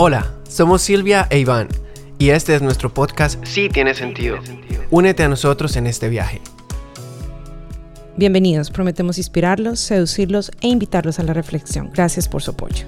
Hola, 0.00 0.32
somos 0.48 0.82
Silvia 0.82 1.26
e 1.28 1.40
Iván 1.40 1.66
y 2.18 2.28
este 2.28 2.54
es 2.54 2.62
nuestro 2.62 2.94
podcast 2.94 3.44
Sí 3.44 3.68
tiene 3.68 3.96
sentido. 3.96 4.38
Únete 4.90 5.24
a 5.24 5.28
nosotros 5.28 5.74
en 5.74 5.88
este 5.88 6.08
viaje. 6.08 6.40
Bienvenidos, 8.16 8.70
prometemos 8.70 9.18
inspirarlos, 9.18 9.80
seducirlos 9.80 10.52
e 10.60 10.68
invitarlos 10.68 11.18
a 11.18 11.24
la 11.24 11.32
reflexión. 11.32 11.90
Gracias 11.92 12.28
por 12.28 12.42
su 12.42 12.52
apoyo. 12.52 12.86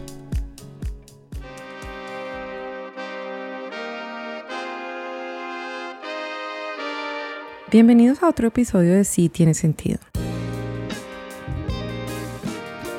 Bienvenidos 7.73 8.23
a 8.23 8.29
otro 8.29 8.47
episodio 8.47 8.95
de 8.95 9.03
Sí 9.03 9.29
tiene 9.29 9.55
sentido. 9.55 9.99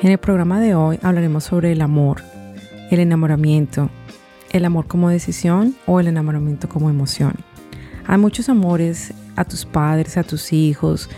En 0.02 0.10
el 0.10 0.18
programa 0.18 0.60
de 0.60 0.74
hoy 0.74 0.98
hablaremos 1.00 1.44
sobre 1.44 1.72
el 1.72 1.80
amor, 1.80 2.22
el 2.90 3.00
enamoramiento, 3.00 3.88
el 4.52 4.64
amor 4.64 4.86
como 4.86 5.08
decisión 5.08 5.74
o 5.86 6.00
el 6.00 6.06
enamoramiento 6.06 6.68
como 6.68 6.90
emoción. 6.90 7.34
Hay 8.06 8.18
muchos 8.18 8.48
amores 8.48 9.12
a 9.36 9.44
tus 9.44 9.64
padres, 9.64 10.16
a 10.16 10.22
tus 10.22 10.52
hijos, 10.52 11.08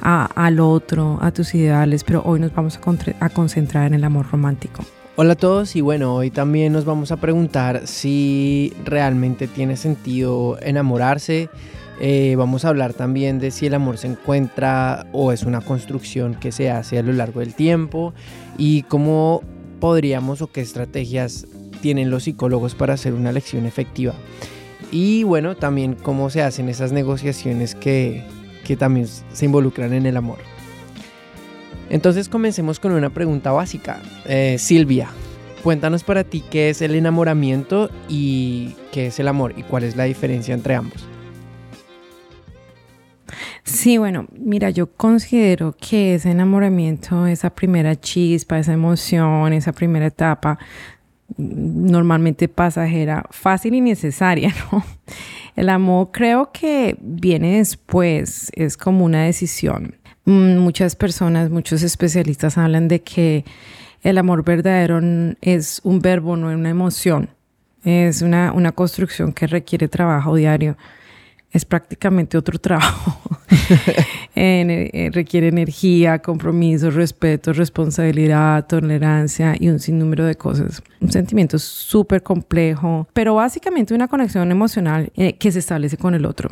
al 0.00 0.60
otro, 0.60 1.18
a 1.22 1.30
tus 1.30 1.54
ideales, 1.54 2.04
pero 2.04 2.22
hoy 2.24 2.38
nos 2.38 2.54
vamos 2.54 2.78
a, 2.78 3.24
a 3.24 3.28
concentrar 3.30 3.86
en 3.86 3.94
el 3.94 4.04
amor 4.04 4.26
romántico. 4.30 4.84
Hola 5.16 5.34
a 5.34 5.36
todos 5.36 5.76
y 5.76 5.80
bueno, 5.80 6.14
hoy 6.14 6.30
también 6.30 6.72
nos 6.72 6.84
vamos 6.84 7.12
a 7.12 7.16
preguntar 7.16 7.86
si 7.86 8.72
realmente 8.84 9.46
tiene 9.46 9.76
sentido 9.76 10.58
enamorarse. 10.60 11.48
Eh, 12.00 12.34
vamos 12.36 12.64
a 12.64 12.70
hablar 12.70 12.92
también 12.92 13.38
de 13.38 13.52
si 13.52 13.66
el 13.66 13.74
amor 13.74 13.96
se 13.96 14.08
encuentra 14.08 15.06
o 15.12 15.30
es 15.30 15.44
una 15.44 15.60
construcción 15.60 16.34
que 16.34 16.50
se 16.50 16.70
hace 16.70 16.98
a 16.98 17.02
lo 17.02 17.12
largo 17.12 17.40
del 17.40 17.54
tiempo 17.54 18.12
y 18.58 18.82
cómo 18.82 19.42
podríamos 19.78 20.42
o 20.42 20.48
qué 20.48 20.60
estrategias 20.60 21.46
tienen 21.84 22.08
los 22.08 22.22
psicólogos 22.22 22.74
para 22.74 22.94
hacer 22.94 23.12
una 23.12 23.30
lección 23.30 23.66
efectiva. 23.66 24.14
Y 24.90 25.22
bueno, 25.24 25.54
también 25.54 25.96
cómo 25.96 26.30
se 26.30 26.40
hacen 26.40 26.70
esas 26.70 26.92
negociaciones 26.92 27.74
que, 27.74 28.24
que 28.66 28.74
también 28.74 29.06
se 29.06 29.44
involucran 29.44 29.92
en 29.92 30.06
el 30.06 30.16
amor. 30.16 30.38
Entonces 31.90 32.30
comencemos 32.30 32.80
con 32.80 32.92
una 32.92 33.10
pregunta 33.10 33.52
básica. 33.52 34.00
Eh, 34.24 34.56
Silvia, 34.58 35.10
cuéntanos 35.62 36.04
para 36.04 36.24
ti 36.24 36.42
qué 36.50 36.70
es 36.70 36.80
el 36.80 36.94
enamoramiento 36.94 37.90
y 38.08 38.76
qué 38.90 39.08
es 39.08 39.20
el 39.20 39.28
amor 39.28 39.52
y 39.54 39.62
cuál 39.62 39.84
es 39.84 39.94
la 39.94 40.04
diferencia 40.04 40.54
entre 40.54 40.76
ambos. 40.76 41.06
Sí, 43.62 43.98
bueno, 43.98 44.26
mira, 44.38 44.70
yo 44.70 44.86
considero 44.86 45.74
que 45.78 46.14
ese 46.14 46.30
enamoramiento, 46.30 47.26
esa 47.26 47.50
primera 47.50 47.94
chispa, 47.96 48.58
esa 48.58 48.72
emoción, 48.72 49.52
esa 49.52 49.72
primera 49.72 50.06
etapa, 50.06 50.58
normalmente 51.36 52.48
pasajera, 52.48 53.24
fácil 53.30 53.74
y 53.74 53.80
necesaria. 53.80 54.54
El 55.56 55.68
amor 55.68 56.10
creo 56.12 56.50
que 56.52 56.96
viene 57.00 57.58
después, 57.58 58.50
es 58.54 58.76
como 58.76 59.04
una 59.04 59.24
decisión. 59.24 59.96
Mm, 60.24 60.58
muchas 60.58 60.96
personas, 60.96 61.50
muchos 61.50 61.82
especialistas 61.82 62.58
hablan 62.58 62.88
de 62.88 63.02
que 63.02 63.44
el 64.02 64.18
amor 64.18 64.44
verdadero 64.44 65.00
es 65.40 65.80
un 65.84 66.00
verbo, 66.00 66.36
no 66.36 66.50
es 66.50 66.56
una 66.56 66.70
emoción. 66.70 67.30
Es 67.84 68.22
una, 68.22 68.52
una 68.52 68.72
construcción 68.72 69.32
que 69.32 69.46
requiere 69.46 69.88
trabajo 69.88 70.34
diario 70.34 70.76
es 71.54 71.64
prácticamente 71.64 72.36
otro 72.36 72.58
trabajo. 72.58 73.20
Eh, 74.36 75.10
requiere 75.12 75.48
energía, 75.48 76.18
compromiso, 76.18 76.90
respeto, 76.90 77.52
responsabilidad, 77.52 78.66
tolerancia 78.66 79.54
y 79.58 79.68
un 79.68 79.78
sinnúmero 79.78 80.24
de 80.24 80.34
cosas. 80.34 80.82
Un 81.00 81.12
sentimiento 81.12 81.58
súper 81.58 82.22
complejo, 82.22 83.06
pero 83.12 83.36
básicamente 83.36 83.94
una 83.94 84.08
conexión 84.08 84.50
emocional 84.50 85.12
eh, 85.16 85.34
que 85.34 85.52
se 85.52 85.60
establece 85.60 85.96
con 85.96 86.14
el 86.14 86.26
otro. 86.26 86.48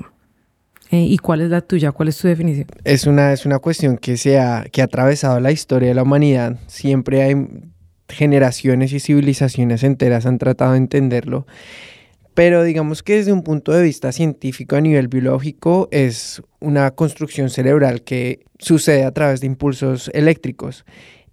Eh, 0.93 1.01
¿Y 1.01 1.19
cuál 1.19 1.41
es 1.41 1.51
la 1.51 1.63
tuya? 1.63 1.91
¿Cuál 1.91 2.11
es 2.11 2.19
tu 2.19 2.29
definición? 2.29 2.67
Es 2.85 3.07
una, 3.07 3.33
es 3.33 3.47
una 3.47 3.59
cuestión 3.59 3.97
que, 3.97 4.17
se 4.17 4.39
ha, 4.39 4.65
que 4.71 4.83
ha 4.83 4.85
atravesado 4.85 5.41
la 5.41 5.51
historia 5.51 5.89
de 5.89 5.95
la 5.95 6.03
humanidad. 6.03 6.59
Siempre 6.67 7.23
hay 7.23 7.35
generaciones 8.09 8.93
y 8.93 9.01
civilizaciones 9.01 9.83
enteras 9.83 10.27
han 10.27 10.39
tratado 10.39 10.73
de 10.73 10.79
entenderlo 10.79 11.47
pero 12.35 12.63
digamos 12.63 13.03
que 13.03 13.17
desde 13.17 13.33
un 13.33 13.43
punto 13.43 13.73
de 13.73 13.83
vista 13.83 14.13
científico 14.13 14.77
a 14.77 14.81
nivel 14.81 15.09
biológico 15.09 15.89
es 15.91 16.43
una 16.61 16.91
construcción 16.93 17.51
cerebral 17.51 18.03
que 18.03 18.41
sucede 18.59 19.05
a 19.05 19.13
través 19.13 19.41
de 19.41 19.47
impulsos 19.47 20.11
eléctricos. 20.15 20.85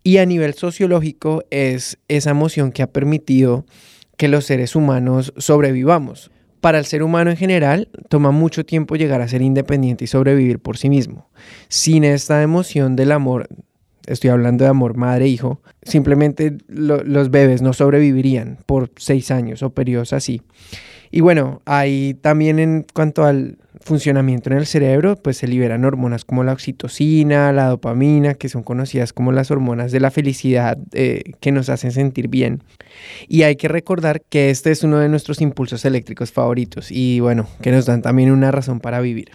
Y 0.03 0.17
a 0.17 0.25
nivel 0.25 0.53
sociológico 0.53 1.43
es 1.51 1.97
esa 2.07 2.31
emoción 2.31 2.71
que 2.71 2.83
ha 2.83 2.91
permitido 2.91 3.65
que 4.17 4.27
los 4.27 4.45
seres 4.45 4.75
humanos 4.75 5.33
sobrevivamos. 5.37 6.31
Para 6.61 6.77
el 6.77 6.85
ser 6.85 7.03
humano 7.03 7.31
en 7.31 7.37
general, 7.37 7.87
toma 8.09 8.31
mucho 8.31 8.65
tiempo 8.65 8.97
llegar 8.97 9.21
a 9.21 9.27
ser 9.29 9.41
independiente 9.41 10.03
y 10.03 10.07
sobrevivir 10.07 10.59
por 10.59 10.77
sí 10.77 10.89
mismo. 10.89 11.29
Sin 11.69 12.03
esta 12.03 12.43
emoción 12.43 12.97
del 12.97 13.13
amor, 13.13 13.47
estoy 14.07 14.29
hablando 14.29 14.65
de 14.65 14.69
amor 14.69 14.97
madre-hijo, 14.97 15.61
simplemente 15.83 16.57
los 16.67 17.31
bebés 17.31 17.61
no 17.61 17.71
sobrevivirían 17.71 18.57
por 18.65 18.91
seis 18.97 19.31
años 19.31 19.63
o 19.63 19.69
periodos 19.69 20.11
así. 20.11 20.41
Y 21.11 21.21
bueno, 21.21 21.61
ahí 21.65 22.15
también 22.21 22.59
en 22.59 22.85
cuanto 22.93 23.25
al 23.25 23.57
funcionamiento 23.81 24.49
en 24.49 24.57
el 24.57 24.65
cerebro, 24.65 25.15
pues 25.15 25.37
se 25.37 25.47
liberan 25.47 25.85
hormonas 25.85 26.25
como 26.25 26.43
la 26.43 26.53
oxitocina, 26.53 27.51
la 27.51 27.67
dopamina, 27.67 28.35
que 28.35 28.49
son 28.49 28.61
conocidas 28.61 29.13
como 29.13 29.31
las 29.31 29.51
hormonas 29.51 29.91
de 29.91 29.99
la 29.99 30.11
felicidad 30.11 30.77
eh, 30.93 31.23
que 31.39 31.51
nos 31.51 31.69
hacen 31.69 31.91
sentir 31.91 32.27
bien. 32.27 32.61
Y 33.27 33.43
hay 33.43 33.55
que 33.55 33.67
recordar 33.67 34.21
que 34.29 34.49
este 34.49 34.71
es 34.71 34.83
uno 34.83 34.99
de 34.99 35.09
nuestros 35.09 35.41
impulsos 35.41 35.85
eléctricos 35.85 36.31
favoritos 36.31 36.91
y 36.91 37.19
bueno, 37.19 37.47
que 37.61 37.71
nos 37.71 37.85
dan 37.85 38.01
también 38.01 38.31
una 38.31 38.51
razón 38.51 38.79
para 38.79 39.01
vivir. 39.01 39.31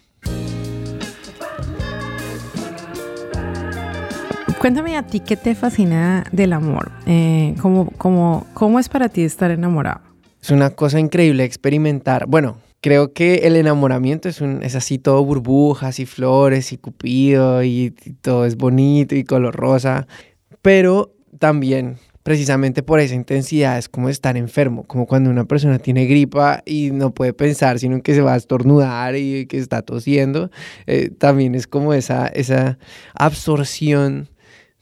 Cuéntame 4.60 4.96
a 4.96 5.02
ti 5.02 5.20
qué 5.20 5.36
te 5.36 5.54
fascina 5.54 6.24
del 6.32 6.54
amor. 6.54 6.90
Eh, 7.06 7.54
¿cómo, 7.60 7.90
cómo, 7.98 8.46
¿Cómo 8.54 8.78
es 8.78 8.88
para 8.88 9.10
ti 9.10 9.22
estar 9.22 9.50
enamorado? 9.50 10.13
Es 10.44 10.50
una 10.50 10.68
cosa 10.68 11.00
increíble 11.00 11.42
experimentar. 11.42 12.26
Bueno, 12.26 12.58
creo 12.82 13.14
que 13.14 13.46
el 13.46 13.56
enamoramiento 13.56 14.28
es, 14.28 14.42
un, 14.42 14.62
es 14.62 14.74
así 14.74 14.98
todo 14.98 15.24
burbujas 15.24 15.98
y 16.00 16.04
flores 16.04 16.70
y 16.70 16.76
cupido 16.76 17.62
y, 17.62 17.94
y 18.04 18.12
todo 18.20 18.44
es 18.44 18.58
bonito 18.58 19.14
y 19.14 19.24
color 19.24 19.56
rosa, 19.56 20.06
pero 20.60 21.14
también 21.38 21.96
precisamente 22.22 22.82
por 22.82 23.00
esa 23.00 23.14
intensidad 23.14 23.78
es 23.78 23.88
como 23.88 24.10
estar 24.10 24.36
enfermo, 24.36 24.82
como 24.82 25.06
cuando 25.06 25.30
una 25.30 25.46
persona 25.46 25.78
tiene 25.78 26.04
gripa 26.04 26.62
y 26.66 26.90
no 26.90 27.14
puede 27.14 27.32
pensar, 27.32 27.78
sino 27.78 28.02
que 28.02 28.12
se 28.12 28.20
va 28.20 28.34
a 28.34 28.36
estornudar 28.36 29.16
y 29.16 29.46
que 29.46 29.56
está 29.56 29.80
tosiendo, 29.80 30.50
eh, 30.86 31.08
también 31.08 31.54
es 31.54 31.66
como 31.66 31.94
esa, 31.94 32.26
esa 32.26 32.76
absorción 33.14 34.28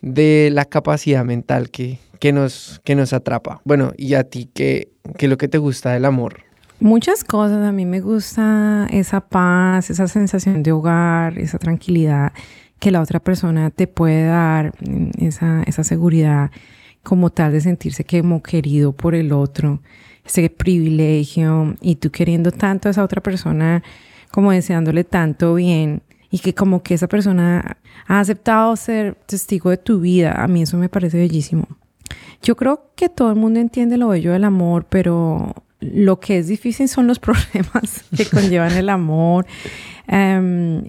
de 0.01 0.51
la 0.53 0.65
capacidad 0.65 1.25
mental 1.25 1.71
que, 1.71 2.01
que, 2.23 2.33
nos, 2.33 2.81
que 2.85 2.95
nos 2.95 3.13
atrapa. 3.13 3.61
Bueno, 3.65 3.91
y 3.97 4.15
a 4.15 4.23
ti, 4.23 4.49
¿qué, 4.55 4.93
¿qué 5.19 5.27
es 5.27 5.31
lo 5.31 5.37
que 5.37 5.49
te 5.49 5.59
gusta 5.59 5.91
del 5.91 6.05
amor? 6.05 6.45
Muchas 6.79 7.25
cosas. 7.25 7.67
A 7.67 7.73
mí 7.73 7.85
me 7.85 7.99
gusta 7.99 8.87
esa 8.93 9.23
paz, 9.23 9.91
esa 9.91 10.07
sensación 10.07 10.63
de 10.63 10.71
hogar, 10.71 11.37
esa 11.37 11.59
tranquilidad 11.59 12.33
que 12.79 12.93
la 12.93 13.01
otra 13.01 13.19
persona 13.19 13.71
te 13.71 13.89
puede 13.89 14.27
dar, 14.27 14.73
esa, 15.19 15.65
esa 15.65 15.83
seguridad 15.83 16.53
como 17.03 17.31
tal 17.31 17.51
de 17.51 17.61
sentirse 17.61 18.05
como 18.05 18.41
querido 18.41 18.93
por 18.93 19.17
el 19.17 19.33
otro, 19.33 19.83
ese 20.25 20.49
privilegio 20.49 21.75
y 21.81 21.97
tú 21.97 22.13
queriendo 22.13 22.53
tanto 22.53 22.87
a 22.87 22.93
esa 22.93 23.03
otra 23.03 23.21
persona, 23.21 23.83
como 24.31 24.53
deseándole 24.53 25.03
tanto 25.03 25.57
bien 25.57 26.05
y 26.31 26.39
que 26.39 26.55
como 26.55 26.85
que 26.85 26.95
esa 26.95 27.09
persona 27.09 27.79
ha 28.07 28.21
aceptado 28.21 28.77
ser 28.77 29.17
testigo 29.27 29.71
de 29.71 29.77
tu 29.77 29.99
vida. 29.99 30.41
A 30.41 30.47
mí 30.47 30.63
eso 30.63 30.77
me 30.77 30.89
parece 30.89 31.19
bellísimo. 31.19 31.67
Yo 32.43 32.57
creo 32.57 32.91
que 32.97 33.09
todo 33.09 33.31
el 33.31 33.37
mundo 33.37 33.61
entiende 33.61 33.97
lo 33.97 34.09
bello 34.09 34.33
del 34.33 34.45
amor, 34.45 34.87
pero 34.89 35.55
lo 35.81 36.21
que 36.21 36.39
es 36.39 36.47
difícil 36.47 36.89
son 36.89 37.07
los 37.07 37.19
problemas 37.21 38.05
que 38.17 38.27
conllevan 38.27 38.73
el 38.73 38.89
amor. 38.89 39.47
Em, 40.09 40.85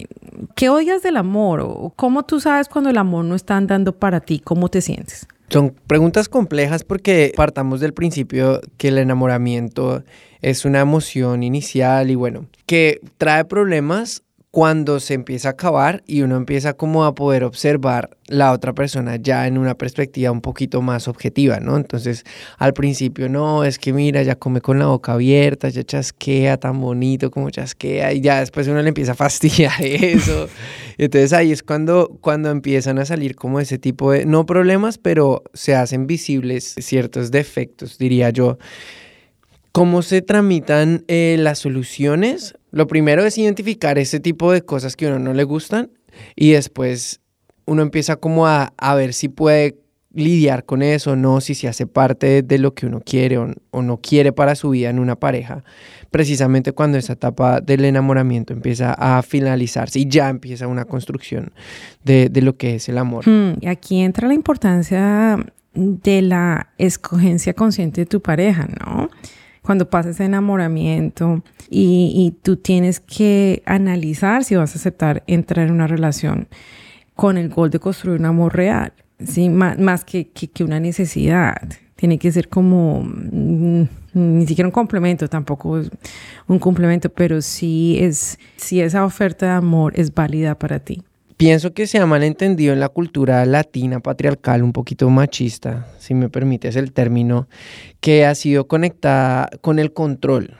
¿Qué 0.54 0.68
odias 0.68 1.02
del 1.02 1.16
amor? 1.16 1.60
¿O 1.60 1.92
cómo 1.94 2.24
tú 2.24 2.40
sabes 2.40 2.68
cuando 2.68 2.90
el 2.90 2.98
amor 2.98 3.24
no 3.24 3.34
está 3.34 3.56
andando 3.56 3.92
para 3.92 4.20
ti? 4.20 4.40
¿Cómo 4.40 4.68
te 4.68 4.80
sientes? 4.80 5.26
Son 5.50 5.74
preguntas 5.86 6.28
complejas 6.28 6.84
porque 6.84 7.32
partamos 7.36 7.80
del 7.80 7.92
principio 7.92 8.60
que 8.76 8.88
el 8.88 8.98
enamoramiento 8.98 10.02
es 10.40 10.64
una 10.64 10.80
emoción 10.80 11.42
inicial 11.42 12.10
y 12.10 12.14
bueno, 12.14 12.46
que 12.66 13.00
trae 13.18 13.44
problemas 13.44 14.22
cuando 14.54 15.00
se 15.00 15.14
empieza 15.14 15.48
a 15.48 15.50
acabar 15.50 16.04
y 16.06 16.22
uno 16.22 16.36
empieza 16.36 16.74
como 16.74 17.04
a 17.04 17.16
poder 17.16 17.42
observar 17.42 18.16
la 18.28 18.52
otra 18.52 18.72
persona 18.72 19.16
ya 19.16 19.48
en 19.48 19.58
una 19.58 19.74
perspectiva 19.74 20.30
un 20.30 20.40
poquito 20.40 20.80
más 20.80 21.08
objetiva, 21.08 21.58
¿no? 21.58 21.76
Entonces, 21.76 22.22
al 22.58 22.72
principio, 22.72 23.28
no, 23.28 23.64
es 23.64 23.80
que 23.80 23.92
mira, 23.92 24.22
ya 24.22 24.36
come 24.36 24.60
con 24.60 24.78
la 24.78 24.86
boca 24.86 25.14
abierta, 25.14 25.70
ya 25.70 25.82
chasquea 25.82 26.56
tan 26.56 26.80
bonito 26.80 27.32
como 27.32 27.50
chasquea 27.50 28.12
y 28.12 28.20
ya 28.20 28.38
después 28.38 28.68
uno 28.68 28.80
le 28.80 28.90
empieza 28.90 29.10
a 29.10 29.16
fastidiar 29.16 29.74
eso. 29.80 30.48
Entonces 30.98 31.32
ahí 31.32 31.50
es 31.50 31.64
cuando, 31.64 32.16
cuando 32.20 32.50
empiezan 32.50 33.00
a 33.00 33.04
salir 33.04 33.34
como 33.34 33.58
ese 33.58 33.78
tipo 33.78 34.12
de, 34.12 34.24
no 34.24 34.46
problemas, 34.46 34.98
pero 34.98 35.42
se 35.52 35.74
hacen 35.74 36.06
visibles 36.06 36.76
ciertos 36.78 37.32
defectos, 37.32 37.98
diría 37.98 38.30
yo 38.30 38.58
¿Cómo 39.74 40.02
se 40.02 40.22
tramitan 40.22 41.02
eh, 41.08 41.34
las 41.36 41.58
soluciones? 41.58 42.54
Lo 42.74 42.86
primero 42.86 43.24
es 43.24 43.38
identificar 43.38 43.98
ese 43.98 44.20
tipo 44.20 44.50
de 44.52 44.62
cosas 44.62 44.96
que 44.96 45.06
a 45.06 45.10
uno 45.10 45.18
no 45.20 45.32
le 45.32 45.44
gustan 45.44 45.90
y 46.34 46.52
después 46.52 47.20
uno 47.66 47.82
empieza 47.82 48.16
como 48.16 48.46
a, 48.46 48.72
a 48.76 48.94
ver 48.94 49.14
si 49.14 49.28
puede 49.28 49.78
lidiar 50.14 50.64
con 50.64 50.82
eso, 50.82 51.16
no, 51.16 51.40
si 51.40 51.54
se 51.54 51.68
hace 51.68 51.86
parte 51.86 52.42
de 52.42 52.58
lo 52.58 52.74
que 52.74 52.86
uno 52.86 53.00
quiere 53.00 53.38
o, 53.38 53.82
no 53.82 53.96
quiere 53.98 54.32
para 54.32 54.54
su 54.54 54.70
vida 54.70 54.90
en 54.90 54.98
una 54.98 55.16
pareja, 55.16 55.64
precisamente 56.10 56.72
cuando 56.72 56.98
esa 56.98 57.14
etapa 57.14 57.60
del 57.60 57.84
enamoramiento 57.84 58.52
empieza 58.52 58.94
a 58.94 59.22
finalizarse 59.22 59.98
y 59.98 60.08
ya 60.08 60.28
empieza 60.28 60.68
una 60.68 60.84
construcción 60.84 61.52
de, 62.04 62.30
lo 62.42 62.56
que 62.56 62.76
es 62.76 62.88
el 62.88 62.98
amor. 62.98 63.28
Hmm, 63.28 63.54
aquí 63.66 64.00
entra 64.00 64.28
la 64.28 64.34
importancia 64.34 65.36
de 65.74 66.22
la 66.22 66.68
escogencia 66.78 67.54
consciente 67.54 68.02
de 68.02 68.06
tu 68.06 68.20
pareja, 68.20 68.68
¿no? 68.80 69.10
Cuando 69.64 69.88
pasa 69.88 70.10
ese 70.10 70.24
enamoramiento 70.24 71.42
y, 71.70 72.12
y 72.14 72.38
tú 72.42 72.56
tienes 72.56 73.00
que 73.00 73.62
analizar 73.64 74.44
si 74.44 74.56
vas 74.56 74.74
a 74.74 74.78
aceptar 74.78 75.24
entrar 75.26 75.66
en 75.66 75.72
una 75.72 75.86
relación 75.86 76.48
con 77.14 77.38
el 77.38 77.48
gol 77.48 77.70
de 77.70 77.78
construir 77.78 78.20
un 78.20 78.26
amor 78.26 78.54
real 78.54 78.92
¿sí? 79.24 79.48
más, 79.48 80.04
que, 80.04 80.28
una 80.60 80.80
necesidad. 80.80 81.56
Tiene 81.96 82.18
que 82.18 82.32
ser 82.32 82.48
como, 82.48 83.02
mm, 83.02 83.82
ni 84.14 84.46
siquiera 84.46 84.68
un 84.68 84.72
complemento, 84.72 85.28
tampoco 85.28 85.80
un 86.48 86.58
complemento, 86.58 87.08
pero 87.08 87.40
sí 87.40 87.98
es, 88.00 88.38
si 88.56 88.80
esa 88.80 89.04
oferta 89.04 89.46
de 89.46 89.52
amor 89.52 89.92
es 89.96 90.12
válida 90.12 90.58
para 90.58 90.80
ti. 90.80 91.02
Pienso 91.36 91.74
que 91.74 91.86
se 91.86 91.98
ha 91.98 92.06
malentendido 92.06 92.72
en 92.72 92.80
la 92.80 92.88
cultura 92.88 93.44
latina 93.44 94.00
patriarcal, 94.00 94.62
un 94.62 94.72
poquito 94.72 95.10
machista, 95.10 95.88
si 95.98 96.14
me 96.14 96.28
permites 96.28 96.76
el 96.76 96.92
término, 96.92 97.48
que 98.00 98.24
ha 98.24 98.34
sido 98.34 98.68
conectada 98.68 99.50
con 99.60 99.78
el 99.78 99.92
control. 99.92 100.56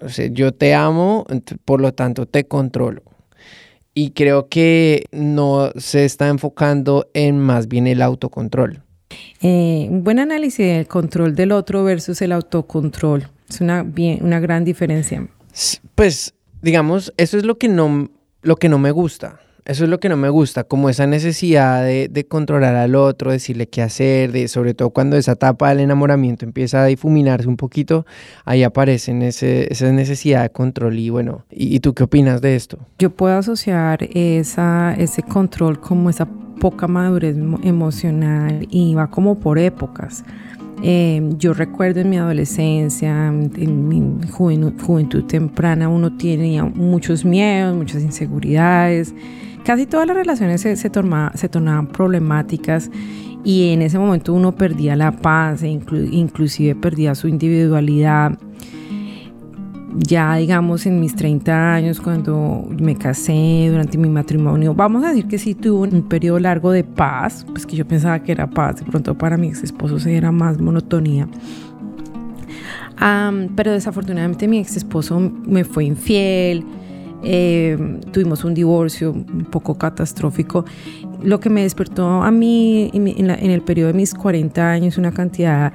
O 0.00 0.08
sea, 0.08 0.26
yo 0.26 0.52
te 0.52 0.74
amo, 0.74 1.26
por 1.64 1.80
lo 1.80 1.92
tanto 1.92 2.26
te 2.26 2.44
controlo 2.44 3.02
y 3.94 4.10
creo 4.10 4.48
que 4.48 5.04
no 5.12 5.70
se 5.76 6.04
está 6.04 6.28
enfocando 6.28 7.08
en 7.14 7.38
más 7.38 7.68
bien 7.68 7.86
el 7.86 8.02
autocontrol. 8.02 8.82
Eh, 9.42 9.86
un 9.90 10.02
buen 10.04 10.18
análisis 10.18 10.66
del 10.66 10.86
control 10.86 11.34
del 11.34 11.52
otro 11.52 11.84
versus 11.84 12.22
el 12.22 12.32
autocontrol. 12.32 13.28
Es 13.48 13.60
una, 13.60 13.82
bien, 13.82 14.20
una 14.22 14.40
gran 14.40 14.64
diferencia. 14.64 15.28
Pues, 15.94 16.34
digamos, 16.62 17.12
eso 17.18 17.36
es 17.36 17.44
lo 17.44 17.58
que 17.58 17.68
no, 17.68 18.10
lo 18.40 18.56
que 18.56 18.68
no 18.70 18.78
me 18.78 18.90
gusta. 18.90 19.40
Eso 19.64 19.84
es 19.84 19.90
lo 19.90 20.00
que 20.00 20.08
no 20.08 20.16
me 20.16 20.28
gusta, 20.28 20.64
como 20.64 20.88
esa 20.88 21.06
necesidad 21.06 21.84
de, 21.84 22.26
controlar 22.28 22.74
al 22.74 22.96
otro, 22.96 23.30
decirle 23.30 23.68
qué 23.68 23.80
hacer, 23.82 24.32
de, 24.32 24.48
sobre 24.48 24.74
todo 24.74 24.90
cuando 24.90 25.16
esa 25.16 25.32
etapa 25.32 25.68
del 25.68 25.80
enamoramiento 25.80 26.44
empieza 26.44 26.82
a 26.82 26.86
difuminarse 26.86 27.46
un 27.46 27.56
poquito, 27.56 28.04
ahí 28.44 28.64
aparece 28.64 29.16
esa 29.28 29.92
necesidad 29.92 30.42
de 30.42 30.50
control. 30.50 30.98
Y 30.98 31.10
bueno, 31.10 31.44
¿y, 31.48 31.78
tú 31.78 31.94
qué 31.94 32.02
opinas 32.02 32.40
de 32.40 32.56
esto? 32.56 32.78
Yo 32.98 33.10
puedo 33.10 33.36
asociar 33.36 34.02
esa, 34.12 34.96
ese 34.98 35.22
control 35.22 35.78
como 35.78 36.10
esa 36.10 36.26
poca 36.58 36.88
madurez 36.88 37.36
emocional 37.62 38.66
y 38.68 38.94
va 38.94 39.10
como 39.10 39.38
por 39.38 39.60
épocas. 39.60 40.24
Eh, 40.82 41.22
yo 41.38 41.54
recuerdo 41.54 42.00
en 42.00 42.10
mi 42.10 42.18
adolescencia, 42.18 43.28
en 43.28 43.88
mi 43.88 44.26
juventud, 44.28 44.72
juventud 44.84 45.22
temprana, 45.22 45.88
uno 45.88 46.16
tenía 46.16 46.64
muchos 46.64 47.24
miedos, 47.24 47.76
muchas 47.76 48.02
inseguridades 48.02 49.14
casi 49.64 49.86
todas 49.86 50.06
las 50.06 50.16
relaciones 50.16 50.60
se, 50.60 50.76
se, 50.76 50.90
se 51.34 51.48
tornaban 51.48 51.86
problemáticas 51.86 52.90
y 53.44 53.70
en 53.70 53.82
ese 53.82 53.98
momento 53.98 54.32
uno 54.32 54.52
perdía 54.52 54.96
la 54.96 55.12
paz 55.12 55.62
e 55.62 55.68
inclusive 55.68 56.74
perdía 56.74 57.14
su 57.14 57.28
individualidad. 57.28 58.38
Ya 59.94 60.36
digamos 60.36 60.86
en 60.86 61.00
mis 61.00 61.14
30 61.14 61.74
años 61.74 62.00
cuando 62.00 62.66
me 62.80 62.96
casé 62.96 63.68
durante 63.70 63.98
mi 63.98 64.08
matrimonio, 64.08 64.74
vamos 64.74 65.04
a 65.04 65.08
decir 65.08 65.26
que 65.26 65.38
sí 65.38 65.54
tuve 65.54 65.88
un 65.88 66.08
periodo 66.08 66.38
largo 66.38 66.70
de 66.70 66.82
paz, 66.82 67.44
pues 67.50 67.66
que 67.66 67.76
yo 67.76 67.86
pensaba 67.86 68.22
que 68.22 68.32
era 68.32 68.48
paz, 68.48 68.76
de 68.76 68.84
pronto 68.84 69.18
para 69.18 69.36
mi 69.36 69.48
ex 69.48 69.62
esposo 69.62 69.98
se 69.98 70.16
era 70.16 70.32
más 70.32 70.58
monotonía. 70.60 71.28
pero 73.54 73.72
desafortunadamente 73.72 74.48
mi 74.48 74.60
ex 74.60 74.76
esposo 74.76 75.20
me 75.20 75.64
fue 75.64 75.84
infiel, 75.84 76.64
eh, 77.22 77.78
tuvimos 78.12 78.44
un 78.44 78.54
divorcio 78.54 79.12
un 79.12 79.46
poco 79.50 79.76
catastrófico, 79.76 80.64
lo 81.22 81.40
que 81.40 81.50
me 81.50 81.62
despertó 81.62 82.22
a 82.22 82.30
mí 82.30 82.90
en, 82.92 83.30
el 83.30 83.62
periodo 83.62 83.88
de 83.88 83.94
mis 83.94 84.14
40 84.14 84.70
años 84.70 84.98
una 84.98 85.12
cantidad 85.12 85.72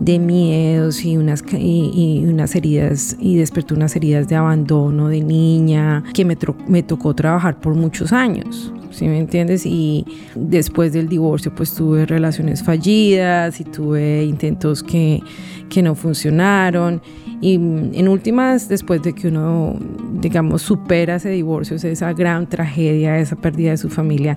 de 0.00 0.18
miedos 0.18 1.04
y 1.04 1.16
unas, 1.16 1.44
y, 1.52 2.24
unas 2.26 2.54
heridas 2.54 3.16
y 3.18 3.36
despertó 3.36 3.74
unas 3.74 3.96
heridas 3.96 4.28
de 4.28 4.36
abandono 4.36 5.08
de 5.08 5.22
niña 5.22 6.04
que 6.14 6.24
me, 6.24 6.36
me 6.68 6.82
tocó 6.82 7.14
trabajar 7.14 7.58
por 7.58 7.74
muchos 7.74 8.12
años. 8.12 8.72
¿Sí 8.90 9.06
me 9.06 9.18
entiendes? 9.18 9.66
Y 9.66 10.04
después 10.34 10.92
del 10.92 11.08
divorcio 11.08 11.54
pues 11.54 11.74
tuve 11.74 12.06
relaciones 12.06 12.62
fallidas 12.62 13.60
y 13.60 13.64
tuve 13.64 14.24
intentos 14.24 14.82
que, 14.82 15.22
que 15.68 15.82
no 15.82 15.94
funcionaron 15.94 17.02
y 17.40 17.54
en 17.54 18.08
últimas, 18.08 18.68
después 18.68 19.02
de 19.02 19.14
que 19.14 19.28
uno, 19.28 19.76
digamos, 20.20 20.62
supera 20.62 21.16
ese 21.16 21.30
divorcio, 21.30 21.76
esa 21.76 22.12
gran 22.12 22.48
tragedia, 22.48 23.18
esa 23.18 23.36
pérdida 23.36 23.70
de 23.70 23.76
su 23.76 23.88
familia, 23.88 24.36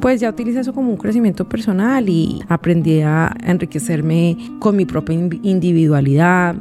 pues 0.00 0.20
ya 0.20 0.28
utiliza 0.28 0.60
eso 0.60 0.74
como 0.74 0.90
un 0.90 0.98
crecimiento 0.98 1.48
personal 1.48 2.08
y 2.08 2.42
aprendí 2.48 3.00
a 3.00 3.34
enriquecerme 3.42 4.36
con 4.58 4.76
mi 4.76 4.84
propia 4.84 5.14
individualidad. 5.42 6.56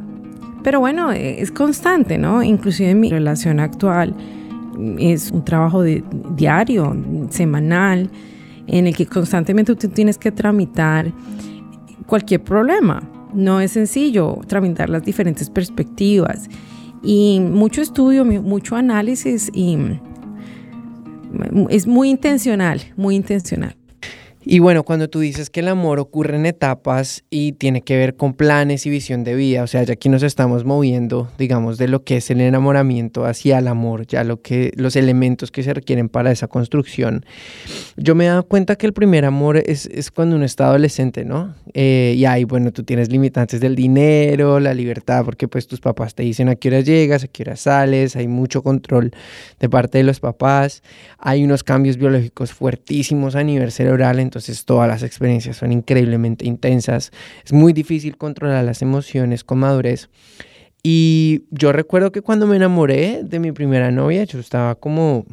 Pero 0.63 0.79
bueno, 0.79 1.11
es 1.11 1.51
constante, 1.51 2.17
¿no? 2.17 2.41
Inclusive 2.41 2.91
en 2.91 2.99
mi 3.01 3.09
relación 3.09 3.59
actual 3.59 4.15
es 4.99 5.31
un 5.31 5.43
trabajo 5.43 5.83
diario, 5.83 6.95
semanal, 7.29 8.09
en 8.67 8.87
el 8.87 8.95
que 8.95 9.05
constantemente 9.05 9.75
tú 9.75 9.87
tienes 9.89 10.17
que 10.17 10.31
tramitar 10.31 11.11
cualquier 12.07 12.43
problema 12.43 13.01
no 13.35 13.59
es 13.59 13.71
sencillo 13.71 14.39
tramitar 14.47 14.89
las 14.89 15.03
diferentes 15.03 15.49
perspectivas 15.49 16.49
y 17.03 17.39
mucho 17.39 17.81
estudio, 17.81 18.25
mucho 18.25 18.75
análisis 18.75 19.51
y 19.53 19.77
es 21.69 21.85
muy 21.85 22.09
intencional, 22.09 22.81
muy 22.95 23.15
intencional. 23.15 23.75
Y 24.47 24.59
bueno, 24.59 24.83
cuando 24.83 25.09
tú 25.09 25.21
dices 25.21 25.49
que 25.49 25.61
el 25.61 25.67
amor 25.67 25.97
ocurre 25.97 26.35
en 26.35 26.45
etapas 26.45 27.23
y 27.31 27.53
tiene 27.53 27.81
que 27.81 27.97
ver 27.97 28.15
con 28.15 28.35
planes 28.35 28.85
y 28.85 28.91
visión 28.91 29.23
de 29.23 29.33
vida, 29.33 29.63
o 29.63 29.67
sea, 29.67 29.81
ya 29.81 29.93
aquí 29.93 30.07
nos 30.07 30.21
estamos 30.21 30.65
moviendo, 30.65 31.31
digamos, 31.39 31.79
de 31.79 31.87
lo 31.87 32.03
que 32.03 32.17
es 32.17 32.29
el 32.29 32.41
enamoramiento 32.41 33.25
hacia 33.25 33.57
el 33.57 33.67
amor, 33.67 34.05
ya 34.05 34.23
lo 34.23 34.43
que 34.43 34.71
los 34.75 34.95
elementos 34.95 35.49
que 35.49 35.63
se 35.63 35.73
requieren 35.73 36.09
para 36.09 36.31
esa 36.31 36.47
construcción. 36.47 37.25
Yo 37.97 38.13
me 38.13 38.25
he 38.25 38.27
dado 38.27 38.43
cuenta 38.43 38.75
que 38.75 38.85
el 38.85 38.93
primer 38.93 39.25
amor 39.25 39.57
es, 39.57 39.87
es 39.87 40.11
cuando 40.11 40.35
uno 40.35 40.45
está 40.45 40.67
adolescente, 40.67 41.25
¿no? 41.25 41.55
Eh, 41.73 42.13
y 42.15 42.25
ahí, 42.25 42.43
bueno, 42.43 42.71
tú 42.71 42.83
tienes 42.83 43.09
limitantes 43.11 43.59
del 43.59 43.75
dinero, 43.75 44.59
la 44.59 44.75
libertad, 44.75 45.25
porque 45.25 45.47
pues 45.47 45.65
tus 45.65 45.79
papás 45.79 46.13
te 46.13 46.21
dicen 46.21 46.49
a 46.49 46.55
qué 46.55 46.67
hora 46.67 46.81
llegas, 46.81 47.23
a 47.23 47.27
qué 47.27 47.41
hora 47.41 47.55
sales, 47.55 48.15
hay 48.15 48.27
mucho 48.27 48.61
control 48.61 49.11
de 49.59 49.69
parte 49.69 49.97
de 49.97 50.03
los 50.03 50.19
papás, 50.19 50.83
hay 51.17 51.43
unos 51.43 51.63
cambios 51.63 51.97
biológicos 51.97 52.53
fuertísimos 52.53 53.35
a 53.35 53.43
nivel 53.43 53.71
cerebral, 53.71 54.19
entonces 54.19 54.34
todas 54.65 54.87
las 54.87 55.03
experiencias 55.03 55.57
son 55.57 55.71
increíblemente 55.71 56.45
intensas. 56.45 57.11
Es 57.43 57.53
muy 57.53 57.73
difícil 57.73 58.17
controlar 58.17 58.63
las 58.65 58.81
emociones 58.81 59.43
con 59.43 59.59
madurez. 59.59 60.09
Y 60.83 61.45
yo 61.49 61.71
recuerdo 61.71 62.11
que 62.11 62.21
cuando 62.21 62.45
me 62.45 62.57
enamoré 62.57 63.21
de 63.23 63.39
mi 63.39 63.51
primera 63.51 63.89
novia, 63.91 64.23
yo 64.23 64.39
estaba 64.39 64.75
como 64.75 65.25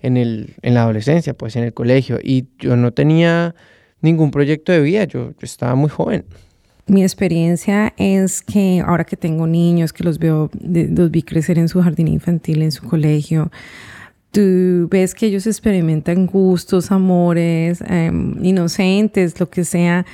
en, 0.00 0.16
el, 0.16 0.54
en 0.62 0.74
la 0.74 0.82
adolescencia, 0.82 1.34
pues 1.34 1.56
en 1.56 1.64
el 1.64 1.72
colegio, 1.72 2.18
y 2.22 2.46
yo 2.58 2.76
no 2.76 2.92
tenía 2.92 3.54
ningún 4.00 4.30
proyecto 4.30 4.72
de 4.72 4.80
vida, 4.80 5.04
yo, 5.04 5.32
estaba 5.40 5.74
muy 5.74 5.90
joven. 5.90 6.24
Mi 6.86 7.02
experiencia 7.02 7.92
es 7.98 8.42
que 8.42 8.82
ahora 8.84 9.04
que 9.04 9.16
tengo 9.16 9.46
niños, 9.46 9.92
que 9.92 10.02
los 10.02 10.18
veo, 10.18 10.50
los 10.60 11.10
vi 11.10 11.22
crecer 11.22 11.58
en 11.58 11.68
su 11.68 11.80
jardín 11.80 12.08
infantil, 12.08 12.62
en 12.62 12.72
su 12.72 12.82
colegio, 12.84 13.52
tú 14.30 14.88
ves 14.90 15.14
que 15.14 15.26
ellos 15.26 15.46
experimentan 15.46 16.26
gustos, 16.26 16.90
amores, 16.90 17.82
em, 17.86 18.34
inocentes, 18.44 19.38
lo 19.40 19.50
que 19.50 19.64
sea, 19.64 20.06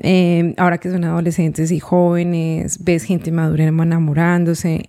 eh, 0.00 0.54
ahora 0.58 0.78
que 0.78 0.90
son 0.90 1.04
adolescentes 1.04 1.72
y 1.72 1.80
jóvenes, 1.80 2.84
ves 2.84 3.04
gente 3.04 3.32
madura 3.32 3.64
enamorándose. 3.64 4.88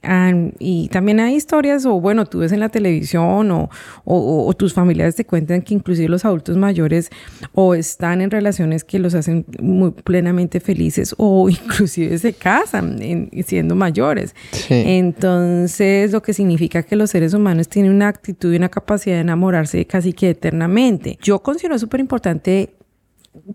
y 0.59 0.89
también 0.89 1.19
hay 1.19 1.35
historias, 1.35 1.85
o 1.85 1.99
bueno, 1.99 2.25
tú 2.25 2.39
ves 2.39 2.51
en 2.51 2.59
la 2.59 2.69
televisión 2.69 3.51
o, 3.51 3.69
o, 4.05 4.53
tus 4.53 4.73
familiares 4.73 5.15
te 5.15 5.25
cuentan 5.25 5.61
que 5.61 5.73
inclusive 5.73 6.09
los 6.09 6.25
adultos 6.25 6.57
mayores 6.57 7.09
o 7.53 7.73
están 7.73 8.21
en 8.21 8.29
relaciones 8.29 8.83
que 8.83 8.99
los 8.99 9.15
hacen 9.15 9.45
muy 9.61 9.91
plenamente 9.91 10.59
felices 10.59 11.15
o 11.17 11.49
inclusive 11.49 12.17
se 12.17 12.33
casan 12.33 12.99
siendo 13.45 13.75
mayores. 13.75 14.35
Entonces, 14.69 16.11
lo 16.11 16.21
que 16.21 16.33
significa 16.33 16.83
que 16.83 16.95
los 16.95 17.09
seres 17.09 17.33
humanos 17.33 17.67
tienen 17.67 17.93
una 17.93 18.09
actitud 18.09 18.53
y 18.53 18.57
una 18.57 18.69
capacidad 18.69 19.15
de 19.15 19.21
enamorarse 19.21 19.85
casi 19.85 20.13
que 20.13 20.31
eternamente. 20.31 21.17
Yo 21.21 21.39
considero 21.39 21.79
súper 21.79 21.99
importante 21.99 22.78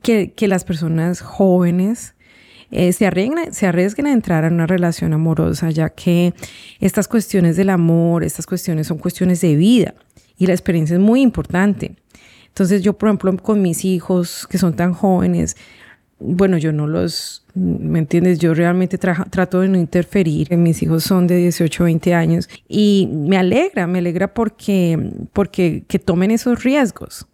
que, 0.02 0.32
las 0.48 0.64
personas 0.64 1.20
jóvenes 1.20 2.14
eh, 2.70 2.92
se, 2.92 3.06
arriesguen, 3.06 3.52
se 3.52 3.66
arriesguen 3.66 4.06
a 4.06 4.12
entrar 4.12 4.44
a 4.44 4.48
una 4.48 4.66
relación 4.66 5.12
amorosa, 5.12 5.70
ya 5.70 5.90
que 5.90 6.34
estas 6.80 7.08
cuestiones 7.08 7.56
del 7.56 7.70
amor, 7.70 8.24
estas 8.24 8.46
cuestiones 8.46 8.86
son 8.86 8.98
cuestiones 8.98 9.40
de 9.40 9.56
vida 9.56 9.94
y 10.36 10.46
la 10.46 10.52
experiencia 10.52 10.94
es 10.94 11.00
muy 11.00 11.22
importante. 11.22 11.96
Entonces 12.48 12.82
yo, 12.82 12.96
por 12.96 13.08
ejemplo, 13.08 13.36
con 13.38 13.62
mis 13.62 13.84
hijos 13.84 14.46
que 14.48 14.58
son 14.58 14.76
tan 14.76 14.92
jóvenes, 14.92 15.56
bueno, 16.20 16.56
yo 16.56 16.72
no 16.72 16.86
los, 16.86 17.44
¿me 17.54 17.98
entiendes? 17.98 18.38
Yo 18.38 18.54
realmente 18.54 18.98
trato 18.98 19.60
de 19.60 19.68
no 19.68 19.78
interferir. 19.78 20.56
Mis 20.56 20.82
hijos 20.82 21.04
son 21.04 21.26
de 21.26 21.36
18, 21.36 21.84
20 21.84 22.14
años 22.14 22.48
y 22.68 23.08
me 23.12 23.36
alegra, 23.36 23.86
me 23.86 23.98
alegra 23.98 24.32
porque, 24.32 25.10
porque 25.32 25.84
que 25.86 25.98
tomen 25.98 26.30
esos 26.30 26.62
riesgos. 26.62 27.26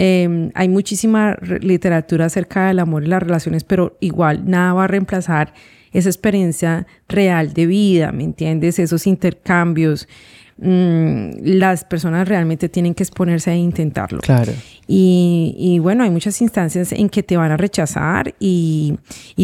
Em, 0.00 0.52
hay 0.54 0.68
muchísima 0.68 1.36
literatura 1.60 2.26
acerca 2.26 2.68
del 2.68 2.78
amor 2.78 3.02
y 3.02 3.08
las 3.08 3.20
relaciones, 3.20 3.64
pero 3.64 3.96
igual 3.98 4.48
nada 4.48 4.72
va 4.72 4.84
a 4.84 4.86
reemplazar 4.86 5.52
esa 5.92 6.08
experiencia 6.08 6.86
real 7.08 7.52
de 7.52 7.66
vida, 7.66 8.12
¿me 8.12 8.22
entiendes? 8.22 8.78
Esos 8.78 9.08
intercambios. 9.08 10.06
Mm, 10.58 11.30
las 11.42 11.84
personas 11.84 12.28
realmente 12.28 12.68
tienen 12.68 12.94
que 12.94 13.02
exponerse 13.02 13.50
a 13.50 13.56
intentarlo. 13.56 14.20
Claro. 14.20 14.52
Y, 14.86 15.80
bueno, 15.82 16.04
hay 16.04 16.10
muchas 16.10 16.40
instancias 16.42 16.92
en 16.92 17.08
que 17.08 17.24
te 17.24 17.36
van 17.36 17.50
a 17.50 17.56
rechazar 17.56 18.36
y, 18.38 18.96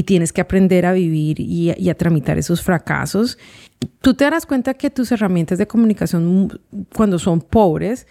tienes 0.07 0.33
que 0.33 0.41
aprender 0.41 0.87
a 0.87 0.93
vivir 0.93 1.41
y, 1.41 1.73
y, 1.77 1.91
a 1.91 1.95
tramitar 1.97 2.39
esos 2.39 2.63
fracasos. 2.63 3.39
Tú 4.01 4.15
te 4.15 4.23
darás 4.23 4.47
cuenta 4.47 4.75
que 4.75 4.89
tus 4.89 5.11
herramientas 5.11 5.59
de 5.59 5.67
comunicación 5.67 6.61
cuando 6.95 7.19
son 7.19 7.41
pobres, 7.41 8.07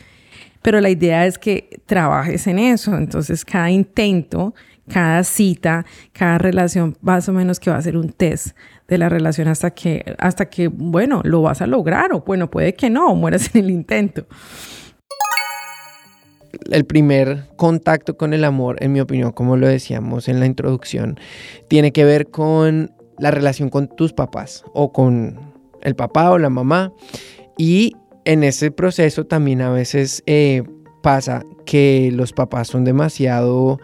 pero 0.63 0.81
la 0.81 0.89
idea 0.89 1.27
es 1.27 1.37
que 1.37 1.81
trabajes 1.85 2.47
en 2.47 2.57
eso. 2.57 2.95
Entonces, 2.95 3.45
cada 3.45 3.69
intento, 3.69 4.55
cada 4.91 5.23
cita, 5.23 5.85
cada 6.11 6.39
relación, 6.39 6.97
más 7.01 7.29
o 7.29 7.33
menos 7.33 7.59
que 7.59 7.69
va 7.69 7.77
a 7.77 7.81
ser 7.81 7.97
un 7.97 8.09
test 8.09 8.57
de 8.87 8.97
la 8.97 9.09
relación 9.09 9.47
hasta 9.47 9.71
que, 9.71 10.15
hasta 10.17 10.49
que, 10.49 10.67
bueno, 10.69 11.21
lo 11.23 11.41
vas 11.41 11.61
a 11.61 11.67
lograr 11.67 12.13
o 12.13 12.21
bueno, 12.21 12.49
puede 12.49 12.73
que 12.73 12.89
no, 12.89 13.13
mueras 13.15 13.53
en 13.53 13.65
el 13.65 13.71
intento. 13.71 14.25
El 16.69 16.85
primer 16.85 17.49
contacto 17.57 18.15
con 18.15 18.33
el 18.33 18.43
amor, 18.43 18.77
en 18.79 18.93
mi 18.93 19.01
opinión, 19.01 19.31
como 19.31 19.57
lo 19.57 19.67
decíamos 19.67 20.27
en 20.29 20.39
la 20.39 20.45
introducción, 20.45 21.19
tiene 21.67 21.91
que 21.91 22.05
ver 22.05 22.29
con 22.29 22.91
la 23.17 23.31
relación 23.31 23.69
con 23.69 23.87
tus 23.87 24.13
papás 24.13 24.63
o 24.73 24.93
con 24.93 25.39
el 25.81 25.95
papá 25.95 26.31
o 26.31 26.37
la 26.37 26.49
mamá. 26.49 26.93
Y 27.57 27.93
en 28.25 28.43
ese 28.43 28.71
proceso 28.71 29.25
también 29.25 29.61
a 29.61 29.69
veces 29.69 30.23
eh, 30.25 30.63
pasa 31.01 31.43
que 31.65 32.11
los 32.13 32.33
papás 32.33 32.69
son 32.69 32.83
demasiado, 32.85 33.79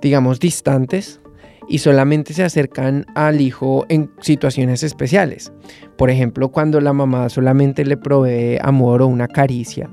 digamos, 0.00 0.40
distantes 0.40 1.20
y 1.68 1.78
solamente 1.78 2.32
se 2.34 2.42
acercan 2.42 3.06
al 3.14 3.40
hijo 3.40 3.86
en 3.88 4.10
situaciones 4.20 4.82
especiales. 4.82 5.52
Por 5.96 6.10
ejemplo, 6.10 6.50
cuando 6.50 6.80
la 6.80 6.92
mamá 6.92 7.28
solamente 7.28 7.84
le 7.84 7.96
provee 7.96 8.58
amor 8.62 9.02
o 9.02 9.06
una 9.06 9.28
caricia 9.28 9.90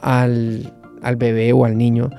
al, 0.00 0.72
bebé 1.16 1.52
o 1.52 1.64
al 1.64 1.76
niño 1.76 2.10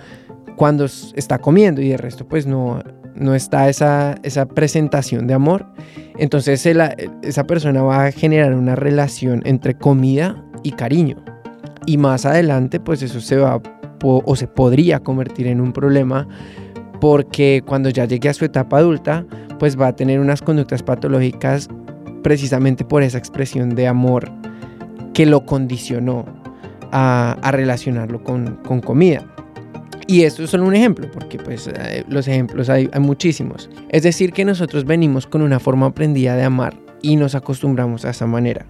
cuando 0.55 0.85
está 0.85 1.39
comiendo 1.39 1.81
y 1.81 1.89
de 1.89 1.97
resto 1.97 2.27
pues 2.27 2.45
no, 2.45 2.81
no 3.15 3.35
está 3.35 3.69
esa, 3.69 4.15
esa 4.23 4.45
presentación 4.45 5.27
de 5.27 5.33
amor. 5.33 5.65
Entonces 6.17 6.65
esa 6.65 7.43
persona 7.45 7.81
va 7.81 8.05
a 8.05 8.11
generar 8.11 8.53
una 8.53 8.75
relación 8.75 9.41
entre 9.45 9.75
comida 9.75 10.45
y 10.65 10.71
cariño. 10.71 11.17
Y 11.85 11.97
más 11.97 12.25
adelante 12.25 12.79
pues 12.79 13.01
eso 13.01 13.21
se 13.21 13.37
va 13.37 13.61
o 14.03 14.35
se 14.35 14.47
podría 14.47 14.99
convertir 14.99 15.47
en 15.47 15.61
un 15.61 15.73
problema 15.73 16.27
porque 16.99 17.63
cuando 17.65 17.89
ya 17.89 18.05
llegue 18.05 18.29
a 18.29 18.33
su 18.33 18.45
etapa 18.45 18.77
adulta, 18.77 19.25
pues 19.59 19.79
va 19.79 19.87
a 19.87 19.95
tener 19.95 20.19
unas 20.19 20.41
conductas 20.41 20.83
patológicas 20.83 21.69
precisamente 22.23 22.83
por 22.83 23.03
esa 23.03 23.17
expresión 23.17 23.75
de 23.75 23.87
amor 23.87 24.31
que 25.13 25.25
lo 25.25 25.45
condicionó 25.45 26.25
a, 26.91 27.37
relacionarlo 27.51 28.23
con, 28.23 28.57
comida. 28.81 29.23
Y 30.07 30.23
esto 30.23 30.43
es 30.43 30.51
solo 30.51 30.65
un 30.65 30.75
ejemplo, 30.75 31.09
porque 31.11 31.37
pues 31.37 31.67
eh, 31.67 32.03
los 32.07 32.27
ejemplos 32.27 32.69
hay 32.69 32.89
muchísimos. 32.99 33.69
Es 33.89 34.03
decir, 34.03 34.33
que 34.33 34.45
nosotros 34.45 34.85
venimos 34.85 35.25
con 35.25 35.41
una 35.41 35.59
forma 35.59 35.87
aprendida 35.87 36.35
de 36.35 36.43
amar 36.43 36.77
y 37.01 37.15
nos 37.15 37.35
acostumbramos 37.35 38.05
a 38.05 38.11
esa 38.11 38.27
manera. 38.27 38.65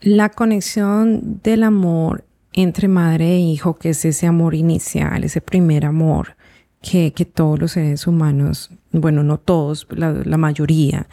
La 0.00 0.28
conexión 0.28 1.40
del 1.42 1.62
amor 1.62 2.24
entre 2.52 2.88
madre 2.88 3.34
e 3.34 3.38
hijo, 3.38 3.74
que 3.74 3.90
es 3.90 4.04
ese 4.04 4.26
amor 4.26 4.54
inicial, 4.54 5.24
ese 5.24 5.40
primer 5.40 5.84
amor 5.84 6.36
que, 6.82 7.10
todos 7.24 7.58
los 7.58 7.72
seres 7.72 8.06
humanos, 8.06 8.70
bueno, 8.92 9.22
no 9.24 9.38
todos, 9.38 9.86
la, 9.90 10.12
mayoría, 10.36 11.08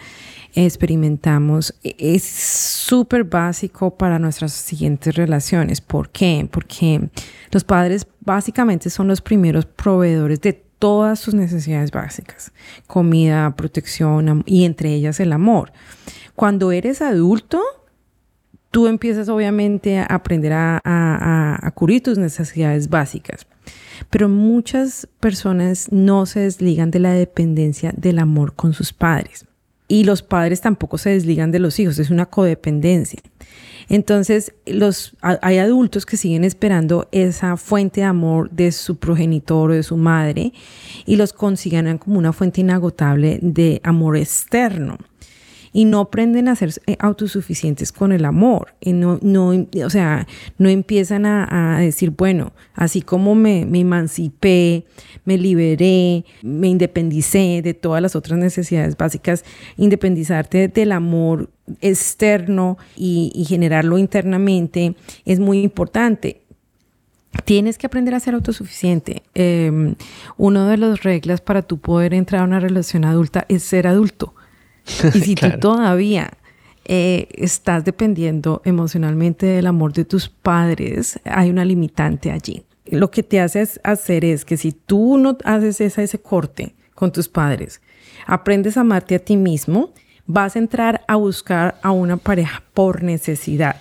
experimentamos, 0.54 1.74
es 1.84 2.24
súper 2.24 3.24
básico 3.24 3.98
para 3.98 4.20
nuestras 4.20 4.54
siguientes 4.54 5.16
relaciones. 5.16 5.82
¿Por 5.82 6.10
qué? 6.10 6.48
Porque 6.52 7.10
los 7.52 7.64
padres 7.64 8.08
básicamente 8.22 8.90
son 8.90 9.08
los 9.08 9.22
primeros 9.22 9.66
proveedores 9.66 10.40
de 10.42 10.54
todas 10.54 11.20
sus 11.20 11.34
necesidades 11.34 11.92
básicas, 11.92 12.52
comida, 12.88 13.56
protección 13.56 14.44
y 14.46 14.66
entre 14.66 14.94
ellas 14.94 15.20
el 15.20 15.34
amor. 15.34 15.72
Cuando 16.36 16.72
eres 16.72 17.02
adulto, 17.02 17.62
tú 18.74 18.88
empiezas 18.88 19.30
obviamente 19.30 20.00
a 20.00 20.06
aprender 20.06 20.52
a, 20.56 21.72
cubrir 21.76 22.02
tus 22.02 22.18
necesidades 22.18 22.90
básicas. 22.90 23.46
Pero 24.10 24.28
muchas 24.30 25.08
personas 25.20 25.92
no 25.92 26.26
se 26.26 26.40
desligan 26.40 26.90
de 26.90 26.98
la 26.98 27.14
dependencia 27.14 27.94
del 27.96 28.18
amor 28.18 28.56
con 28.56 28.74
sus 28.74 28.92
padres. 28.92 29.46
Y 29.88 30.06
los 30.06 30.24
padres 30.24 30.60
tampoco 30.62 30.98
se 30.98 31.12
desligan 31.12 31.52
de 31.52 31.60
los 31.60 31.80
hijos, 31.80 32.00
es 32.00 32.10
una 32.10 32.26
codependencia. 32.26 33.22
Entonces, 33.90 34.54
hay 35.22 35.58
adultos 35.60 36.08
que 36.08 36.18
siguen 36.18 36.44
esperando 36.44 37.08
esa 37.12 37.58
fuente 37.58 38.02
de 38.02 38.08
amor 38.08 38.50
de 38.50 38.72
su 38.72 38.96
progenitor 38.98 39.70
o 39.70 39.74
de 39.76 39.84
su 39.84 39.98
madre 39.98 40.52
y 41.06 41.16
los 41.18 41.32
consideran 41.32 42.00
como 42.00 42.18
una 42.18 42.34
fuente 42.34 42.62
inagotable 42.62 43.38
de 43.44 43.82
amor 43.84 44.18
externo 44.18 44.98
y 45.74 45.86
no 45.86 46.00
aprenden 46.00 46.48
a 46.48 46.56
ser 46.56 46.72
eh, 46.86 46.96
autosuficientes 47.00 47.92
con 47.92 48.12
el 48.12 48.26
amor. 48.26 48.76
Y 48.80 48.94
no, 48.94 49.20
no, 49.24 49.50
o 49.84 49.90
sea, 49.90 50.28
no 50.60 50.70
empiezan 50.70 51.26
a, 51.26 51.80
decir, 51.80 52.12
bueno, 52.12 52.54
así 52.76 53.02
como 53.02 53.34
me, 53.34 53.62
emancipé, 53.62 54.86
me 55.26 55.38
liberé, 55.38 56.26
me 56.44 56.68
independicé 56.68 57.62
de 57.64 57.74
todas 57.74 58.02
las 58.02 58.16
otras 58.16 58.38
necesidades 58.38 58.96
básicas, 58.96 59.44
independizarte 59.76 60.68
del 60.68 60.92
amor 60.92 61.50
externo 61.82 62.78
y, 62.96 63.46
generarlo 63.48 63.98
internamente 63.98 64.96
es 65.26 65.40
muy 65.40 65.62
importante. 65.62 66.42
Tienes 67.46 67.80
que 67.80 67.88
aprender 67.88 68.14
a 68.14 68.20
ser 68.20 68.36
autosuficiente. 68.36 69.24
Eh, 69.34 69.96
una 70.38 70.70
de 70.70 70.78
las 70.78 71.02
reglas 71.02 71.42
para 71.42 71.64
tú 71.64 71.80
poder 71.80 72.14
entrar 72.14 72.42
a 72.42 72.46
una 72.46 72.60
relación 72.60 73.06
adulta 73.06 73.46
es 73.50 73.64
ser 73.64 73.88
adulto. 73.88 74.36
Y 75.14 75.20
si 75.20 75.36
tú 75.36 75.50
todavía 75.60 76.32
eh, 76.86 77.28
estás 77.34 77.86
dependiendo 77.86 78.62
emocionalmente 78.66 79.46
del 79.46 79.68
amor 79.68 79.94
de 79.94 80.06
tus 80.06 80.28
padres, 80.30 81.20
hay 81.24 81.50
una 81.50 81.66
limitante 81.66 82.32
allí. 82.32 82.64
Lo 82.86 83.10
que 83.10 83.24
te 83.24 83.40
hace 83.40 83.66
hacer 83.84 84.26
es 84.26 84.44
que 84.44 84.58
si 84.58 84.74
tú 84.74 85.18
no 85.18 85.38
haces 85.46 85.80
ese 85.80 86.20
corte 86.20 86.76
con 86.94 87.12
tus 87.12 87.30
padres, 87.30 87.82
aprendes 88.28 88.76
a 88.78 88.82
amarte 88.82 89.16
a 89.16 89.20
ti 89.20 89.38
mismo, 89.38 89.94
vas 90.26 90.56
a 90.56 90.60
entrar 90.60 91.04
a 91.08 91.16
buscar 91.16 91.80
a 91.82 91.92
una 91.92 92.18
pareja 92.18 92.64
por 92.74 93.04
necesidad. 93.04 93.78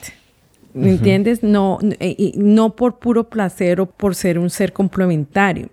¿Me 0.75 0.91
entiendes? 0.91 1.43
No, 1.43 1.79
eh, 1.83 2.33
no 2.37 2.77
por 2.77 2.99
puro 2.99 3.29
placer 3.29 3.81
o 3.81 3.87
por 3.87 4.15
ser 4.15 4.39
un 4.39 4.49
ser 4.49 4.73
complementario. 4.73 5.69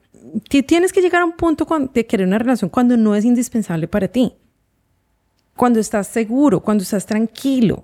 Tienes 0.49 0.91
que 0.91 1.01
llegar 1.01 1.21
a 1.21 1.25
un 1.25 1.37
punto 1.37 1.65
de 1.93 2.05
querer 2.05 2.27
una 2.27 2.37
relación 2.37 2.69
cuando 2.69 2.97
no 2.97 3.15
es 3.15 3.23
indispensable 3.23 3.87
para 3.87 4.09
ti 4.09 4.33
cuando 5.59 5.81
estás 5.81 6.07
seguro, 6.07 6.61
cuando 6.61 6.83
estás 6.83 7.05
tranquilo, 7.05 7.83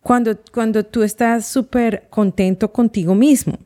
cuando, 0.00 0.38
cuando 0.54 0.86
tú 0.86 1.02
estás 1.02 1.46
súper 1.46 2.06
contento 2.08 2.72
contigo 2.72 3.14
mismo. 3.14 3.58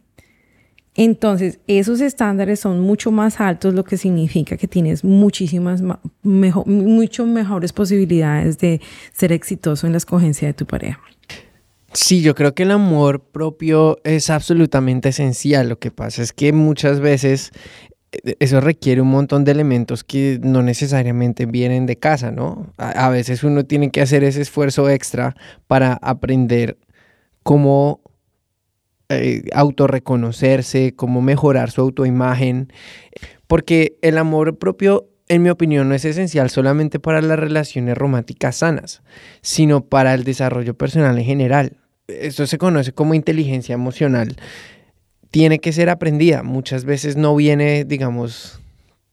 Entonces, 0.97 1.61
esos 1.69 2.01
estándares 2.01 2.59
son 2.59 2.81
mucho 2.81 3.13
más 3.13 3.41
altos, 3.41 3.73
lo 3.73 3.85
que 3.85 3.97
significa 3.97 4.57
que 4.57 4.67
tienes 4.67 5.05
muchísimas, 5.05 5.85
mucho 6.25 7.27
mejores 7.27 7.73
posibilidades 7.73 8.59
de 8.59 8.81
ser 9.13 9.31
exitoso 9.31 9.87
en 9.87 9.93
la 9.93 9.99
escogencia 9.99 10.49
de 10.49 10.55
tu 10.55 10.67
pareja. 10.67 11.01
Sí, 11.93 12.23
yo 12.23 12.35
creo 12.35 12.57
que 12.57 12.65
el 12.65 12.73
amor 12.73 13.21
propio 13.21 14.01
es 14.03 14.31
absolutamente 14.31 15.11
esencial. 15.11 15.69
Lo 15.69 15.79
que 15.79 15.93
pasa 15.93 16.23
es 16.23 16.33
que 16.33 16.53
muchas 16.53 16.99
veces 16.99 17.53
eso 18.39 18.61
requiere 18.61 19.01
un 19.01 19.11
montón 19.11 19.45
de 19.45 19.53
elementos 19.53 20.05
que 20.05 20.39
no 20.43 20.63
necesariamente 20.63 21.47
vienen 21.47 21.87
de 21.87 21.97
casa, 21.97 22.31
¿no? 22.31 22.73
A, 22.77 23.09
veces 23.09 23.45
uno 23.45 23.65
tiene 23.65 23.91
que 23.91 24.01
hacer 24.01 24.25
ese 24.25 24.43
esfuerzo 24.43 24.89
extra 24.89 25.37
para 25.67 25.95
aprender 26.03 26.79
cómo 27.43 28.01
eh, 29.09 29.45
autorreconocerse, 29.53 30.95
cómo 30.95 31.23
mejorar 31.23 31.71
su 31.71 31.81
autoimagen, 31.81 32.73
porque 33.47 33.97
el 34.03 34.19
amor 34.19 34.59
propio 34.59 35.09
en 35.29 35.43
mi 35.43 35.51
opinión, 35.51 35.89
no 35.89 35.95
es 35.95 36.05
esencial 36.05 36.51
solamente 36.51 37.01
para 37.01 37.23
las 37.23 37.39
relaciones 37.39 37.97
románticas 37.97 38.57
sanas, 38.57 39.03
sino 39.41 39.87
para 39.87 40.15
el 40.15 40.25
desarrollo 40.25 40.75
personal 40.75 41.19
en 41.19 41.25
general. 41.25 41.77
Esto 42.09 42.47
se 42.47 42.59
conoce 42.59 42.93
como 42.93 43.15
inteligencia 43.15 43.73
emocional. 43.73 44.37
Tiene 45.35 45.59
que 45.59 45.73
ser 45.73 45.91
aprendida. 45.91 46.45
Muchas 46.45 46.85
veces 46.85 47.17
no 47.17 47.35
viene, 47.35 47.85
digamos, 47.85 48.61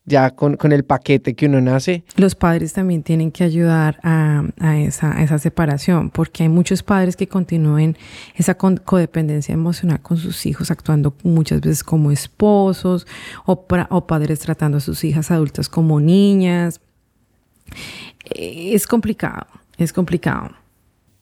ya 0.06 0.30
con, 0.30 0.56
el 0.72 0.84
paquete 0.84 1.34
que 1.34 1.48
uno 1.48 1.60
nace. 1.62 2.04
Los 2.16 2.36
padres 2.36 2.74
también 2.74 3.02
tienen 3.02 3.32
que 3.32 3.44
ayudar 3.44 4.00
a, 4.04 4.44
esa, 4.78 5.20
esa, 5.24 5.40
separación, 5.40 6.12
porque 6.12 6.44
hay 6.44 6.50
muchos 6.50 6.84
padres 6.84 7.16
que 7.16 7.26
continúen 7.26 7.98
esa 8.36 8.54
codependencia 8.54 9.52
emocional 9.52 10.00
con 10.00 10.18
sus 10.18 10.46
hijos, 10.46 10.70
actuando 10.70 11.16
muchas 11.24 11.60
veces 11.60 11.84
como 11.84 12.12
esposos 12.12 13.08
o, 13.48 13.66
o 13.90 14.06
padres 14.06 14.42
tratando 14.42 14.78
a 14.78 14.82
sus 14.82 15.04
hijas 15.04 15.32
adultas 15.32 15.70
como 15.70 16.00
niñas. 16.00 16.82
Eh, 18.36 18.76
es 18.76 18.86
complicado, 18.86 19.48
es 19.80 19.92
complicado. 19.92 20.52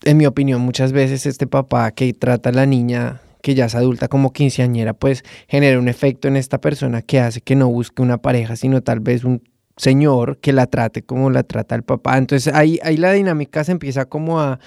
En 0.03 0.18
mi 0.18 0.25
opinión, 0.25 0.60
muchas 0.60 0.91
veces 0.91 1.25
este 1.25 1.48
papá 1.48 1.89
que 1.91 2.12
trata 2.12 2.50
a 2.50 2.51
la 2.51 2.65
niña 2.65 3.22
que 3.41 3.55
ya 3.55 3.65
es 3.65 3.75
adulta 3.75 4.08
como 4.08 4.34
quinceañera, 4.34 4.93
pues 4.93 5.24
genera 5.48 5.79
un 5.79 5.88
efecto 5.88 6.27
en 6.27 6.36
esta 6.36 6.60
persona 6.60 7.01
que 7.01 7.19
hace 7.19 7.41
que 7.41 7.55
no 7.55 7.69
busque 7.69 8.01
una 8.01 8.17
pareja, 8.17 8.55
sino 8.55 8.81
tal 8.81 9.00
vez 9.00 9.24
un 9.24 9.41
señor 9.77 10.38
que 10.39 10.51
la 10.51 10.67
trate 10.67 11.03
como 11.03 11.29
la 11.29 11.43
trata 11.43 11.75
el 11.75 11.84
papá. 11.84 12.17
Entonces 12.17 12.53
ahí, 12.53 12.79
ahí 12.84 12.98
la 12.98 13.13
dinámica 13.13 13.63
se 13.63 13.72
empieza 13.72 14.05
como 14.05 14.39
a, 14.39 14.60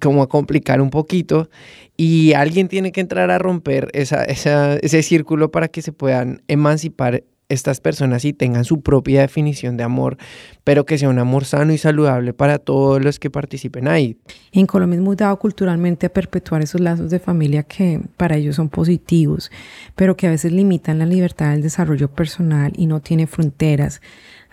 como 0.00 0.22
a 0.22 0.28
complicar 0.28 0.80
un 0.80 0.90
poquito 0.90 1.50
y 1.96 2.32
alguien 2.32 2.68
tiene 2.68 2.92
que 2.92 3.00
entrar 3.00 3.30
a 3.30 3.38
romper 3.38 3.88
esa, 3.92 4.24
ese 4.24 5.02
círculo 5.02 5.50
para 5.50 5.68
que 5.68 5.82
se 5.82 5.92
puedan 5.92 6.42
emancipar 6.48 7.24
estas 7.48 7.80
personas 7.80 8.24
y 8.24 8.32
tengan 8.32 8.64
su 8.64 8.82
propia 8.82 9.22
definición 9.22 9.76
de 9.76 9.84
amor, 9.84 10.18
pero 10.64 10.84
que 10.84 10.98
sea 10.98 11.08
un 11.08 11.18
amor 11.18 11.44
sano 11.44 11.72
y 11.72 11.78
saludable 11.78 12.34
para 12.34 12.58
todos 12.58 13.02
los 13.02 13.18
que 13.18 13.30
participen 13.30 13.88
ahí. 13.88 14.18
En 14.52 14.66
Colombia 14.66 14.96
es 14.96 15.02
muy 15.02 15.16
dado 15.16 15.38
culturalmente 15.38 16.06
a 16.06 16.12
perpetuar 16.12 16.62
esos 16.62 16.80
lazos 16.80 17.10
de 17.10 17.18
familia 17.18 17.62
que 17.62 18.00
para 18.16 18.36
ellos 18.36 18.56
son 18.56 18.68
positivos, 18.68 19.50
pero 19.94 20.16
que 20.16 20.26
a 20.26 20.30
veces 20.30 20.52
limitan 20.52 20.98
la 20.98 21.06
libertad 21.06 21.52
del 21.52 21.62
desarrollo 21.62 22.08
personal 22.08 22.72
y 22.76 22.86
no 22.86 23.00
tiene 23.00 23.26
fronteras 23.26 24.02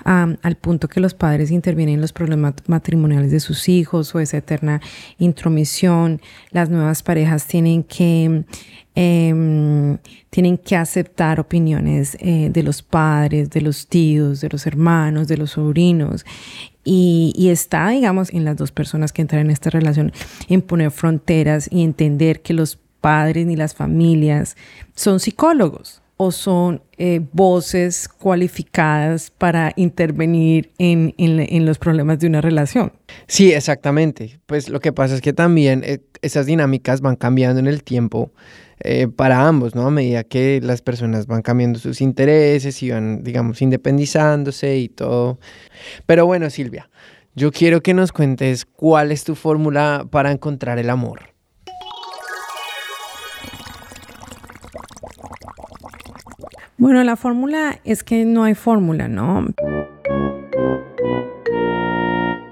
al 0.04 0.56
punto 0.56 0.88
que 0.88 1.00
los 1.00 1.14
padres 1.14 1.52
intervienen 1.52 1.96
en 1.96 2.02
los 2.02 2.14
problemas 2.14 2.54
matrimoniales 2.68 3.32
de 3.32 3.40
sus 3.40 3.70
hijos 3.70 4.14
o 4.14 4.20
esa 4.20 4.38
eterna 4.38 4.82
intromisión. 5.18 6.22
Las 6.52 6.70
nuevas 6.70 7.02
parejas 7.02 7.48
tienen 7.48 7.84
que, 7.84 8.44
em, 8.96 9.98
tienen 10.30 10.58
que 10.58 10.75
aceptar 10.75 11.40
opiniones 11.40 12.18
eh, 12.20 12.50
de 12.52 12.64
los 12.64 12.82
padres, 12.82 13.50
de 13.50 13.62
los 13.62 13.88
tíos, 13.88 14.42
de 14.42 14.50
los 14.50 14.68
hermanos, 14.68 15.28
de 15.28 15.38
los 15.38 15.52
sobrinos. 15.52 16.25
Y, 16.84 17.34
y, 17.36 17.50
está, 17.50 17.90
digamos, 17.90 18.32
en 18.32 18.46
las 18.46 18.58
dos 18.58 18.72
personas 18.72 19.12
que 19.12 19.24
entran 19.24 19.42
en 19.42 19.50
esta 19.50 19.72
relación, 19.72 20.12
en 20.50 20.62
poner 20.62 20.92
fronteras 20.92 21.68
y 21.72 21.84
entender 21.84 22.42
que 22.42 22.54
los 22.54 22.78
padres 23.02 23.48
ni 23.48 23.56
las 23.56 23.74
familias 23.74 24.56
son 24.94 25.20
psicólogos 25.20 26.04
o 26.17 26.31
son 26.31 26.81
eh, 26.98 27.22
voces 27.34 28.07
cualificadas 28.07 29.31
para 29.31 29.74
intervenir 29.75 30.72
en, 30.77 31.13
los 31.65 31.77
problemas 31.77 32.19
de 32.19 32.27
una 32.27 32.41
relación. 32.41 32.93
Sí, 33.27 33.51
exactamente. 33.51 34.39
Pues 34.45 34.69
lo 34.69 34.79
que 34.79 34.93
pasa 34.93 35.15
es 35.15 35.22
que 35.22 35.34
también 35.34 35.84
eh, 35.84 36.00
esas 36.22 36.45
dinámicas 36.45 37.01
van 37.01 37.17
cambiando 37.17 37.60
en 37.60 37.67
el 37.67 37.84
tiempo 37.84 38.31
eh, 38.79 39.07
para 39.07 39.48
ambos, 39.48 39.75
¿no? 39.75 39.87
A 39.87 39.92
medida 39.92 40.24
que 40.24 40.61
las 40.61 40.81
personas 40.81 41.27
van 41.27 41.42
cambiando 41.42 41.79
sus 41.79 42.01
intereses 42.01 42.81
y 42.81 42.92
van, 42.92 43.24
digamos, 43.24 43.61
independizándose 43.61 44.77
y 44.77 44.90
todo. 44.90 45.40
Pero 46.05 46.25
bueno, 46.25 46.50
Silvia, 46.50 46.90
yo 47.35 47.51
quiero 47.51 47.81
que 47.81 47.94
nos 47.94 48.13
cuentes 48.13 48.66
cuál 48.66 49.11
es 49.11 49.25
tu 49.25 49.35
fórmula 49.35 50.07
para 50.09 50.31
encontrar 50.31 50.79
el 50.79 50.90
amor. 50.90 51.34
Bueno, 56.77 57.01
la 57.03 57.16
fórmula 57.16 57.79
es 57.85 58.03
que 58.03 58.25
no 58.25 58.44
hay 58.44 58.53
fórmula, 58.53 59.07
¿no? 59.07 59.48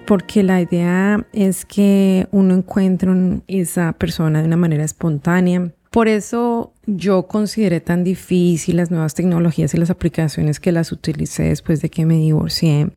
Porque 0.08 0.44
la 0.44 0.62
idea 0.62 1.26
es 1.34 1.66
que 1.66 2.28
uno 2.32 2.56
encuentre 2.56 3.12
esa 3.48 3.92
persona 3.94 4.40
de 4.40 4.48
una 4.48 4.56
manera 4.56 4.86
espontánea. 4.86 5.72
Por 5.92 6.08
eso 6.08 6.74
yo 6.86 7.28
consideré 7.28 7.82
tan 7.82 8.06
difícil 8.06 8.78
las 8.78 8.92
nuevas 8.92 9.14
tecnologías 9.14 9.74
y 9.74 9.78
las 9.78 9.90
aplicaciones 9.90 10.62
que 10.62 10.72
las 10.72 10.94
utilicé 10.94 11.44
después 11.44 11.82
de 11.82 11.90
que 11.90 12.06
me 12.06 12.16
divorcié. 12.16 12.92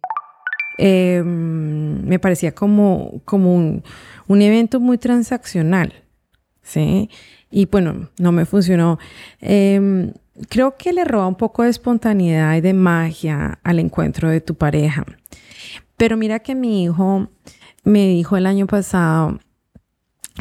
Em, 0.79 2.05
me 2.07 2.21
parecía 2.21 2.53
como, 2.53 3.21
como 3.25 3.53
un, 3.53 3.83
un 4.29 4.43
evento 4.43 4.79
muy 4.79 4.99
transaccional, 4.99 5.93
¿sí? 6.63 7.11
Y 7.51 7.67
bueno, 7.67 8.11
no 8.19 8.31
me 8.31 8.45
funcionó. 8.45 8.99
Eh, 9.41 10.13
creo 10.49 10.77
que 10.77 10.93
le 10.93 11.05
roba 11.05 11.27
un 11.27 11.35
poco 11.35 11.63
de 11.63 11.71
espontaneidad 11.71 12.57
y 12.57 12.61
de 12.61 12.75
magia 12.75 13.59
al 13.63 13.79
encuentro 13.79 14.31
de 14.31 14.41
tu 14.41 14.55
pareja. 14.55 15.05
Pero 15.97 16.17
mira 16.17 16.41
que 16.41 16.55
mi 16.55 16.85
hijo 16.85 17.29
me 17.85 18.07
dijo 18.09 18.37
el 18.37 18.47
año 18.47 18.67
pasado 18.67 19.39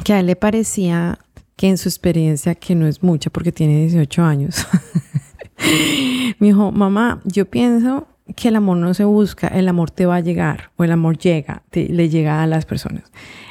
que 0.03 0.13
a 0.13 0.19
él 0.19 0.25
le 0.25 0.35
parecía 0.35 1.19
que 1.55 1.69
en 1.69 1.77
su 1.77 1.87
experiencia, 1.87 2.55
que 2.55 2.75
no 2.75 2.85
es 2.85 3.01
mucha 3.01 3.29
porque 3.29 3.51
tiene 3.51 3.81
18 3.81 4.23
años, 4.23 4.67
me 6.39 6.47
dijo, 6.47 6.71
mamá, 6.71 7.21
yo 7.23 7.49
pienso 7.49 8.07
que 8.35 8.49
el 8.49 8.57
amor 8.57 8.77
no 8.77 8.93
se 8.93 9.05
busca, 9.05 9.47
el 9.47 9.67
amor 9.69 9.91
te 9.91 10.05
va 10.05 10.17
a 10.17 10.19
llegar 10.19 10.71
o 10.75 10.83
el 10.83 10.91
amor 10.91 11.17
llega, 11.17 11.63
le 11.71 12.09
llega 12.09 12.41
a 12.41 12.47
las 12.47 12.65
personas. 12.65 13.03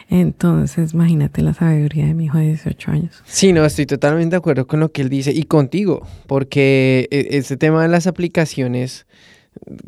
Entonces, 0.09 0.95
imagínate 0.95 1.43
la 1.43 1.55
sabiduría 1.55 2.07
de 2.07 2.15
mi 2.15 2.27
hijo 2.27 2.39
de 2.39 2.47
18 2.47 2.91
años. 2.91 3.23
Sí, 3.25 3.53
no, 3.53 3.65
estoy 3.65 3.87
totalmente 3.87 4.35
de 4.35 4.39
acuerdo 4.39 4.67
con 4.67 4.81
lo 4.81 4.93
que 4.93 5.03
él 5.03 5.09
dice 5.09 5.33
y 5.33 5.45
contigo, 5.45 6.07
porque 6.27 7.09
este 7.11 7.57
tema 7.57 7.83
de 7.83 7.89
las 7.89 8.07
aplicaciones, 8.07 9.07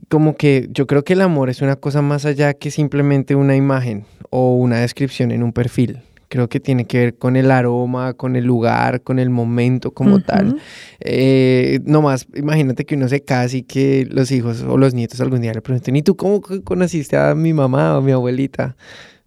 como 0.08 0.36
que 0.36 0.68
yo 0.72 0.86
creo 0.86 1.04
que 1.04 1.12
el 1.12 1.22
amor 1.22 1.50
es 1.50 1.62
una 1.62 1.76
cosa 1.76 2.02
más 2.02 2.24
allá 2.24 2.54
que 2.54 2.70
simplemente 2.70 3.34
una 3.34 3.56
imagen 3.56 4.04
o 4.30 4.56
una 4.56 4.78
descripción 4.78 5.30
en 5.30 5.42
un 5.42 5.52
perfil. 5.52 6.00
Creo 6.28 6.48
que 6.48 6.58
tiene 6.58 6.86
que 6.86 6.98
ver 6.98 7.14
con 7.16 7.36
el 7.36 7.52
aroma, 7.52 8.14
con 8.14 8.34
el 8.34 8.44
lugar, 8.44 9.02
con 9.02 9.20
el 9.20 9.30
momento 9.30 9.92
como 9.92 10.20
tal. 10.20 10.60
Eh, 10.98 11.78
no 11.84 12.02
más, 12.02 12.26
imagínate 12.34 12.84
que 12.84 12.96
uno 12.96 13.08
se 13.08 13.22
case 13.22 13.58
y 13.58 13.62
que 13.62 14.08
los 14.10 14.32
hijos 14.32 14.62
o 14.62 14.76
los 14.76 14.92
nietos 14.92 15.20
algún 15.20 15.40
día 15.40 15.52
le 15.52 15.62
pregunten, 15.62 15.94
¿y 15.94 16.02
tú 16.02 16.16
cómo 16.16 16.40
conociste 16.40 17.16
a 17.16 17.36
mi 17.36 17.52
mamá 17.52 17.94
o 17.94 17.98
a 17.98 18.02
mi 18.02 18.10
abuelita? 18.10 18.76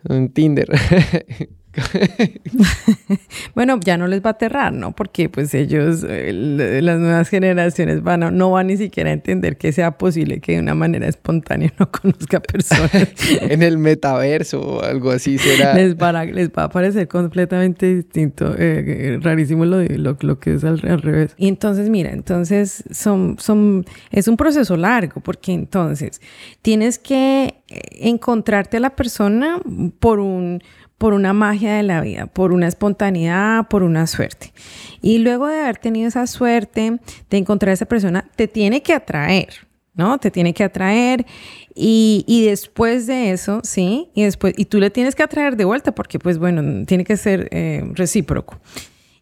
En 0.03 0.33
Tinder. 0.33 0.67
bueno, 3.55 3.79
ya 3.83 3.97
no 3.97 4.07
les 4.07 4.21
va 4.21 4.29
a 4.29 4.33
aterrar, 4.33 4.73
¿no? 4.73 4.93
Porque 4.93 5.29
pues 5.29 5.53
ellos, 5.53 6.03
las 6.03 6.99
nuevas 6.99 7.29
generaciones 7.29 8.03
van 8.03 8.37
no 8.37 8.51
van 8.51 8.67
ni 8.67 8.77
siquiera 8.77 9.09
a 9.09 9.13
entender 9.13 9.57
que 9.57 9.71
sea 9.71 9.97
posible 9.97 10.39
que 10.39 10.53
de 10.53 10.59
una 10.59 10.75
manera 10.75 11.07
espontánea 11.07 11.73
no 11.79 11.91
conozca 11.91 12.39
personas. 12.39 12.91
en 13.41 13.63
el 13.63 13.77
metaverso 13.77 14.61
o 14.61 14.81
algo 14.81 15.11
así 15.11 15.37
será. 15.37 15.73
Les 15.73 15.95
va, 15.95 16.25
les 16.25 16.49
va 16.49 16.63
a 16.63 16.69
parecer 16.69 17.07
completamente 17.07 17.95
distinto, 17.95 18.53
eh, 18.57 18.83
eh, 18.87 19.19
rarísimo 19.21 19.65
lo, 19.65 19.81
lo, 19.81 20.17
lo, 20.19 20.39
que 20.39 20.55
es 20.55 20.63
al, 20.63 20.81
al, 20.87 21.01
revés. 21.01 21.35
Y 21.37 21.47
entonces, 21.47 21.89
mira, 21.89 22.11
entonces 22.11 22.83
son, 22.91 23.37
son, 23.39 23.85
es 24.11 24.27
un 24.27 24.37
proceso 24.37 24.77
largo 24.77 25.21
porque 25.21 25.53
entonces 25.53 26.21
tienes 26.61 26.99
que 26.99 27.55
encontrarte 27.69 28.77
a 28.77 28.79
la 28.79 28.95
persona 28.95 29.59
por 29.99 30.19
un 30.19 30.61
por 30.99 31.13
una 31.13 31.33
magia 31.33 31.75
de 31.75 31.83
la 31.83 32.01
vida, 32.01 32.27
por 32.27 32.51
una 32.51 32.67
espontaneidad, 32.67 33.67
por 33.69 33.83
una 33.83 34.05
suerte. 34.05 34.53
Y 35.01 35.19
luego 35.19 35.47
de 35.47 35.62
haber 35.62 35.77
tenido 35.77 36.09
esa 36.09 36.27
suerte 36.27 36.99
de 37.29 37.38
encontrar 37.38 37.71
a 37.71 37.73
esa 37.73 37.85
persona, 37.85 38.29
te 38.35 38.49
tiene 38.49 38.83
que 38.83 38.93
atraer, 38.93 39.67
¿no? 39.95 40.19
Te 40.19 40.29
tiene 40.29 40.53
que 40.53 40.65
atraer 40.65 41.25
y, 41.73 42.43
después 42.45 43.07
de 43.07 43.31
eso, 43.31 43.62
sí, 43.63 44.09
y 44.13 44.23
después, 44.23 44.53
y 44.57 44.65
tú 44.65 44.79
le 44.79 44.89
tienes 44.89 45.15
que 45.15 45.23
atraer 45.23 45.55
de 45.55 45.63
vuelta 45.63 45.95
porque, 45.95 46.19
pues 46.19 46.38
bueno, 46.38 46.85
tiene 46.85 47.05
que 47.05 47.15
ser 47.15 47.47
eh, 47.51 47.81
recíproco. 47.93 48.59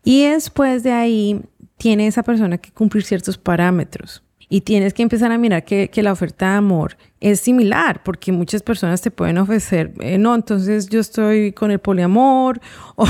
Y 0.03 0.23
después 0.23 0.81
de 0.81 0.93
ahí, 0.93 1.41
tiene 1.77 2.07
esa 2.07 2.23
persona 2.23 2.57
que 2.57 2.71
cumplir 2.71 3.03
ciertos 3.03 3.37
parámetros 3.37 4.23
y 4.49 4.61
tienes 4.61 4.93
que 4.93 5.03
empezar 5.03 5.31
a 5.31 5.37
mirar 5.37 5.65
que, 5.65 5.89
que 5.89 6.01
la 6.01 6.13
oferta 6.13 6.51
de 6.51 6.57
amor 6.57 6.97
es 7.19 7.39
similar, 7.39 8.01
porque 8.03 8.31
muchas 8.31 8.61
personas 8.61 9.01
te 9.01 9.11
pueden 9.11 9.37
ofrecer, 9.39 9.93
eh, 9.99 10.17
no, 10.17 10.35
entonces 10.35 10.87
yo 10.87 10.99
estoy 10.99 11.51
con 11.51 11.71
el 11.71 11.79
poliamor, 11.79 12.61
o 12.95 13.05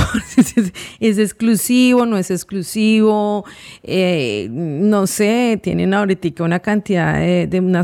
es, 1.00 1.18
exclusivo, 1.20 2.06
no 2.06 2.18
es 2.18 2.32
exclusivo, 2.32 3.46
eh, 3.84 4.48
no 4.50 5.06
sé, 5.06 5.60
tienen 5.62 5.94
ahorita 5.94 6.44
una 6.44 6.60
cantidad 6.60 7.20
de, 7.20 7.48
de 7.48 7.60
una, 7.60 7.84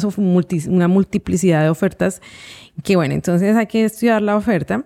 una 0.67 0.87
multiplicidad 0.87 1.61
de 1.61 1.69
ofertas, 1.69 2.21
que 2.83 2.95
bueno, 2.95 3.13
entonces 3.13 3.55
hay 3.55 3.67
que 3.67 3.85
estudiar 3.85 4.21
la 4.21 4.35
oferta 4.35 4.85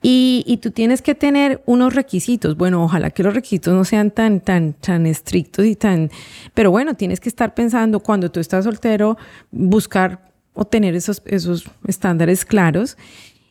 Y, 0.00 0.58
tú 0.62 0.70
tienes 0.70 1.02
que 1.02 1.14
tener 1.14 1.60
unos 1.66 1.94
requisitos. 1.94 2.56
Bueno, 2.56 2.84
ojalá 2.84 3.10
que 3.10 3.24
los 3.24 3.34
requisitos 3.34 3.74
no 3.74 3.84
sean 3.84 4.12
tan, 4.12 4.40
tan, 4.40 4.74
tan 4.74 5.06
estrictos 5.06 5.66
y 5.66 5.74
tan... 5.74 6.10
Pero 6.54 6.70
bueno, 6.70 6.94
tienes 6.94 7.18
que 7.18 7.28
estar 7.28 7.54
pensando 7.54 8.00
cuando 8.00 8.30
tú 8.30 8.38
estás 8.38 8.64
soltero, 8.64 9.18
buscar 9.50 10.30
o 10.54 10.64
tener 10.64 10.94
esos, 10.94 11.20
esos 11.26 11.68
estándares 11.86 12.44
claros 12.44 12.96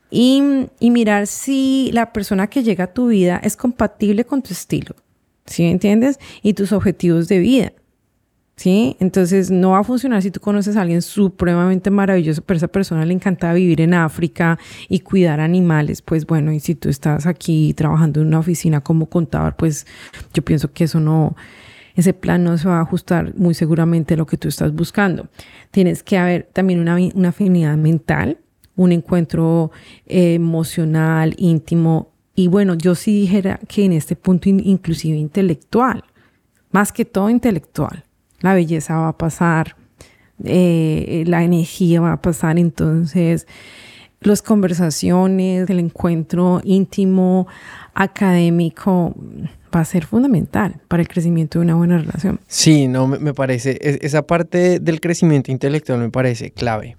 y, 0.09 0.41
y 0.79 0.91
mirar 0.91 1.27
si 1.27 1.89
la 1.93 2.13
persona 2.13 2.47
que 2.47 2.63
llega 2.63 2.85
a 2.85 2.93
tu 2.93 3.07
vida 3.07 3.41
es 3.43 3.57
compatible 3.57 4.23
con 4.23 4.41
tu 4.41 4.53
estilo. 4.53 4.95
¿Sí 5.45 5.63
entiendes? 5.63 6.17
Y 6.41 6.53
tus 6.53 6.71
objetivos 6.71 7.27
de 7.27 7.39
vida. 7.39 7.73
¿Sí? 8.57 8.97
Entonces 8.99 9.49
no 9.51 9.71
va 9.71 9.79
a 9.79 9.83
funcionar 9.83 10.21
si 10.21 10.31
tú 10.31 10.41
conoces 10.41 10.75
a 10.75 10.81
alguien 10.81 11.01
supremamente 11.01 11.89
maravilloso, 11.89 12.41
pero 12.41 12.55
a 12.55 12.57
esa 12.57 12.67
persona 12.67 13.05
le 13.05 13.13
encanta 13.13 13.53
vivir 13.53 13.79
en 13.79 13.93
África 13.93 14.59
y 14.89 14.99
cuidar 14.99 15.39
animales, 15.39 16.01
pues 16.01 16.25
bueno, 16.25 16.51
y 16.51 16.59
si 16.59 16.75
tú 16.75 16.89
estás 16.89 17.25
aquí 17.25 17.73
trabajando 17.73 18.19
en 18.19 18.27
una 18.27 18.39
oficina 18.39 18.81
como 18.81 19.05
contador, 19.05 19.55
pues 19.55 19.87
yo 20.33 20.43
pienso 20.43 20.73
que 20.73 20.85
eso 20.85 20.99
no, 20.99 21.35
ese 21.95 22.13
plan 22.13 22.43
no 22.43 22.57
se 22.57 22.67
va 22.67 22.79
a 22.79 22.81
ajustar 22.81 23.33
muy 23.35 23.53
seguramente 23.53 24.15
a 24.15 24.17
lo 24.17 24.25
que 24.25 24.37
tú 24.37 24.47
estás 24.47 24.73
buscando. 24.73 25.29
Tienes 25.71 26.03
que 26.03 26.17
haber 26.17 26.49
también 26.51 26.79
una, 26.79 27.29
afinidad 27.29 27.77
mental, 27.77 28.39
un 28.75 28.91
encuentro 28.91 29.71
eh, 30.07 30.33
emocional, 30.33 31.35
íntimo, 31.37 32.11
y 32.35 32.47
bueno, 32.47 32.75
yo 32.75 32.93
sí 32.93 33.21
dijera 33.21 33.59
que 33.67 33.85
en 33.85 33.93
este 33.93 34.15
punto 34.15 34.47
inclusive 34.49 35.17
intelectual, 35.17 36.03
más 36.69 36.91
que 36.91 37.03
todo 37.03 37.31
intelectual 37.31 38.03
la 38.39 38.53
belleza 38.53 38.97
va 38.97 39.09
a 39.09 39.17
pasar, 39.17 39.75
eh, 40.43 41.23
la 41.27 41.43
energía 41.43 42.01
va 42.01 42.13
a 42.13 42.21
pasar, 42.21 42.59
entonces 42.59 43.47
las 44.21 44.41
conversaciones, 44.41 45.69
el 45.69 45.79
encuentro 45.79 46.61
íntimo, 46.63 47.47
académico, 47.93 49.15
va 49.75 49.81
a 49.81 49.85
ser 49.85 50.05
fundamental 50.05 50.79
para 50.87 51.01
el 51.01 51.07
crecimiento 51.07 51.59
de 51.59 51.65
una 51.65 51.75
buena 51.75 51.97
relación. 51.97 52.39
Sí, 52.47 52.87
no, 52.87 53.07
me, 53.07 53.33
parece, 53.33 53.77
esa 53.81 54.25
parte 54.25 54.79
del 54.79 54.99
crecimiento 54.99 55.51
intelectual 55.51 55.99
me 55.99 56.09
parece 56.09 56.51
clave. 56.51 56.95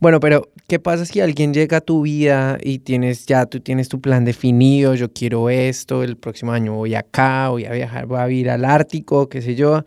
Bueno, 0.00 0.20
pero 0.20 0.48
¿qué 0.68 0.78
pasa 0.78 1.04
si 1.04 1.20
alguien 1.20 1.52
llega 1.52 1.78
a 1.78 1.80
tu 1.80 2.02
vida 2.02 2.58
y 2.62 2.78
tienes 2.80 3.26
ya, 3.26 3.46
tú 3.46 3.60
tienes 3.60 3.88
tu 3.88 4.00
plan 4.00 4.24
definido, 4.24 4.94
yo 4.94 5.12
quiero 5.12 5.50
esto, 5.50 6.02
el 6.02 6.16
próximo 6.16 6.52
año 6.52 6.74
voy 6.74 6.94
acá, 6.94 7.48
voy 7.48 7.64
a 7.64 7.72
viajar, 7.72 8.06
voy 8.06 8.18
a 8.18 8.30
ir 8.30 8.50
al 8.50 8.64
Ártico, 8.64 9.28
qué 9.28 9.42
sé 9.42 9.54
yo, 9.54 9.84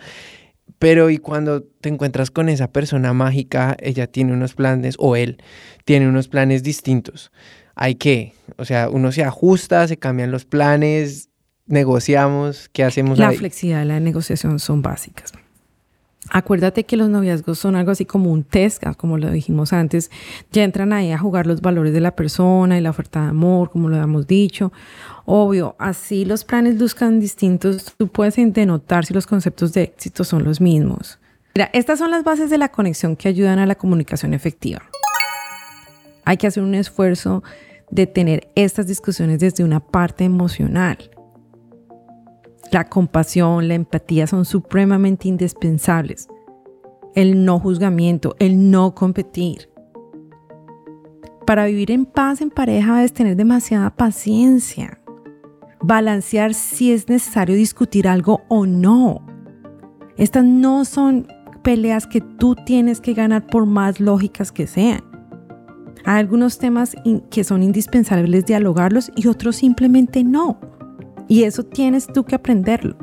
pero 0.82 1.12
y 1.12 1.20
cuando 1.20 1.62
te 1.62 1.90
encuentras 1.90 2.32
con 2.32 2.50
esa 2.50 2.72
persona 2.72 3.14
mágica, 3.14 3.78
ella 3.80 4.08
tiene 4.08 4.34
unos 4.34 4.56
planes 4.56 4.96
o 4.98 5.16
él 5.16 5.38
tiene 5.86 6.10
unos 6.10 6.28
planes 6.28 6.64
distintos. 6.64 7.32
Hay 7.76 7.94
que, 7.94 8.34
o 8.58 8.66
sea, 8.66 8.90
uno 8.90 9.12
se 9.12 9.24
ajusta, 9.24 9.88
se 9.88 9.98
cambian 9.98 10.32
los 10.32 10.46
planes, 10.46 11.30
negociamos, 11.68 12.68
¿qué 12.74 12.84
hacemos? 12.84 13.20
La 13.20 13.32
flexibilidad 13.32 13.84
y 13.84 13.90
la 13.90 14.00
negociación 14.00 14.58
son 14.58 14.82
básicas. 14.82 15.34
Acuérdate 16.34 16.86
que 16.86 16.96
los 16.96 17.10
noviazgos 17.10 17.60
son 17.60 17.76
algo 17.76 17.92
así 17.92 18.06
como 18.06 18.32
un 18.32 18.46
test, 18.46 18.86
ah, 18.88 18.94
como 18.94 19.18
lo 19.18 19.30
dijimos 19.30 19.74
antes. 19.74 20.10
Ya 20.54 20.64
entran 20.64 20.94
ahí 20.94 21.12
a 21.12 21.18
jugar 21.18 21.46
los 21.46 21.60
valores 21.60 21.92
de 21.92 22.00
la 22.00 22.16
persona 22.16 22.78
y 22.78 22.82
la 22.82 22.92
oferta 22.92 23.24
de 23.24 23.28
amor, 23.28 23.70
como 23.70 23.90
lo 23.90 23.96
habíamos 23.96 24.28
dicho. 24.28 24.72
Obvio, 25.26 25.76
así 25.78 26.24
los 26.24 26.46
planes 26.46 26.80
luzcan 26.80 27.20
distintos, 27.20 27.94
tú 27.98 28.08
puedes 28.08 28.36
denotar 28.38 29.06
si 29.06 29.14
los 29.14 29.28
conceptos 29.28 29.74
de 29.74 29.84
éxito 29.84 30.24
son 30.24 30.46
los 30.46 30.62
mismos. 30.62 31.20
Mira, 31.54 31.70
estas 31.74 32.00
son 32.00 32.12
las 32.12 32.24
bases 32.24 32.50
de 32.50 32.58
la 32.58 32.70
conexión 32.70 33.18
que 33.18 33.28
ayudan 33.28 33.60
a 33.60 33.66
la 33.66 33.76
comunicación 33.76 34.34
efectiva. 34.34 34.84
Hay 36.24 36.38
que 36.38 36.48
hacer 36.48 36.64
un 36.64 36.76
esfuerzo 36.76 37.44
de 37.90 38.08
tener 38.08 38.48
estas 38.56 38.88
discusiones 38.88 39.40
desde 39.40 39.66
una 39.66 39.82
parte 39.82 40.24
emocional. 40.24 41.11
La 42.72 42.86
compasión, 42.86 43.68
la 43.68 43.74
empatía 43.74 44.28
son 44.28 44.46
supremamente 44.46 45.28
indispensables. 45.28 46.30
El 47.14 47.44
no 47.44 47.60
juzgamiento, 47.60 48.38
el 48.40 48.72
no 48.72 48.96
competir. 48.96 49.70
Para 51.46 51.66
vivir 51.66 51.92
en 51.92 52.06
paz 52.06 52.40
en 52.40 52.50
pareja 52.50 52.96
debes 52.96 53.12
tener 53.12 53.36
demasiada 53.36 53.90
paciencia. 53.90 55.02
Balancear 55.82 56.54
si 56.54 56.94
es 56.94 57.10
necesario 57.10 57.56
discutir 57.56 58.08
algo 58.08 58.42
o 58.48 58.66
no. 58.66 59.26
Estas 60.16 60.46
no 60.46 60.86
son 60.86 61.28
peleas 61.64 62.08
que 62.08 62.22
tú 62.22 62.56
tienes 62.56 63.02
que 63.02 63.14
ganar 63.14 63.48
por 63.48 63.66
más 63.66 64.00
lógicas 64.00 64.54
que 64.54 64.66
sean. 64.66 65.04
Hay 66.06 66.20
algunos 66.20 66.58
temas 66.58 66.96
que 67.30 67.44
son 67.44 67.64
indispensables 67.64 68.46
dialogarlos 68.46 69.12
y 69.18 69.28
otros 69.28 69.58
simplemente 69.58 70.24
no. 70.24 70.71
Y 71.32 71.46
eso 71.46 71.64
tienes 71.64 72.08
tú 72.08 72.26
que 72.26 72.36
aprenderlo. 72.36 72.98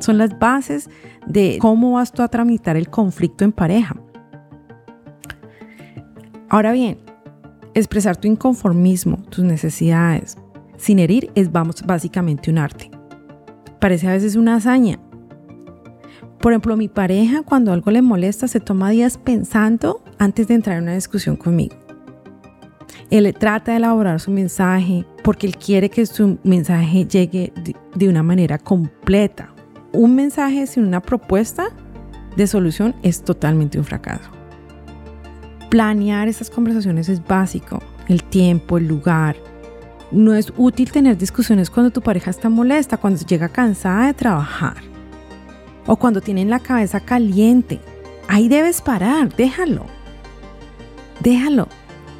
Son 0.00 0.18
las 0.18 0.36
bases 0.40 0.90
de 1.28 1.56
cómo 1.60 1.92
vas 1.92 2.10
tú 2.10 2.20
a 2.20 2.26
tramitar 2.26 2.76
el 2.76 2.90
conflicto 2.90 3.44
en 3.44 3.52
pareja. 3.52 3.94
Ahora 6.48 6.72
bien, 6.72 6.98
expresar 7.74 8.16
tu 8.16 8.26
inconformismo, 8.26 9.18
tus 9.28 9.44
necesidades, 9.44 10.36
sin 10.78 10.98
herir 10.98 11.30
es 11.36 11.52
vamos, 11.52 11.84
básicamente 11.86 12.50
un 12.50 12.58
arte. 12.58 12.90
Parece 13.78 14.08
a 14.08 14.14
veces 14.14 14.34
una 14.34 14.56
hazaña. 14.56 14.98
Por 16.40 16.50
ejemplo, 16.50 16.76
mi 16.76 16.88
pareja 16.88 17.42
cuando 17.42 17.72
algo 17.72 17.92
le 17.92 18.02
molesta 18.02 18.48
se 18.48 18.58
toma 18.58 18.90
días 18.90 19.16
pensando 19.16 20.02
antes 20.18 20.48
de 20.48 20.54
entrar 20.54 20.78
en 20.78 20.82
una 20.82 20.94
discusión 20.94 21.36
conmigo. 21.36 21.76
Él 23.10 23.32
trata 23.38 23.70
de 23.70 23.76
elaborar 23.76 24.18
su 24.18 24.32
mensaje 24.32 25.06
porque 25.22 25.46
él 25.46 25.56
quiere 25.56 25.90
que 25.90 26.06
su 26.06 26.38
mensaje 26.44 27.06
llegue 27.06 27.52
de 27.94 28.08
una 28.08 28.22
manera 28.22 28.58
completa. 28.58 29.52
Un 29.92 30.14
mensaje 30.14 30.66
sin 30.66 30.84
una 30.84 31.00
propuesta 31.00 31.68
de 32.36 32.46
solución 32.46 32.94
es 33.02 33.22
totalmente 33.22 33.78
un 33.78 33.84
fracaso. 33.84 34.30
Planear 35.68 36.28
esas 36.28 36.50
conversaciones 36.50 37.08
es 37.08 37.24
básico. 37.24 37.80
El 38.08 38.24
tiempo, 38.24 38.78
el 38.78 38.88
lugar. 38.88 39.36
No 40.10 40.34
es 40.34 40.52
útil 40.56 40.90
tener 40.90 41.16
discusiones 41.16 41.70
cuando 41.70 41.92
tu 41.92 42.00
pareja 42.00 42.30
está 42.30 42.48
molesta, 42.48 42.96
cuando 42.96 43.24
llega 43.24 43.48
cansada 43.48 44.06
de 44.06 44.14
trabajar 44.14 44.76
o 45.86 45.96
cuando 45.96 46.20
tienen 46.20 46.50
la 46.50 46.58
cabeza 46.58 47.00
caliente. 47.00 47.80
Ahí 48.26 48.48
debes 48.48 48.80
parar, 48.80 49.34
déjalo. 49.36 49.86
Déjalo 51.20 51.68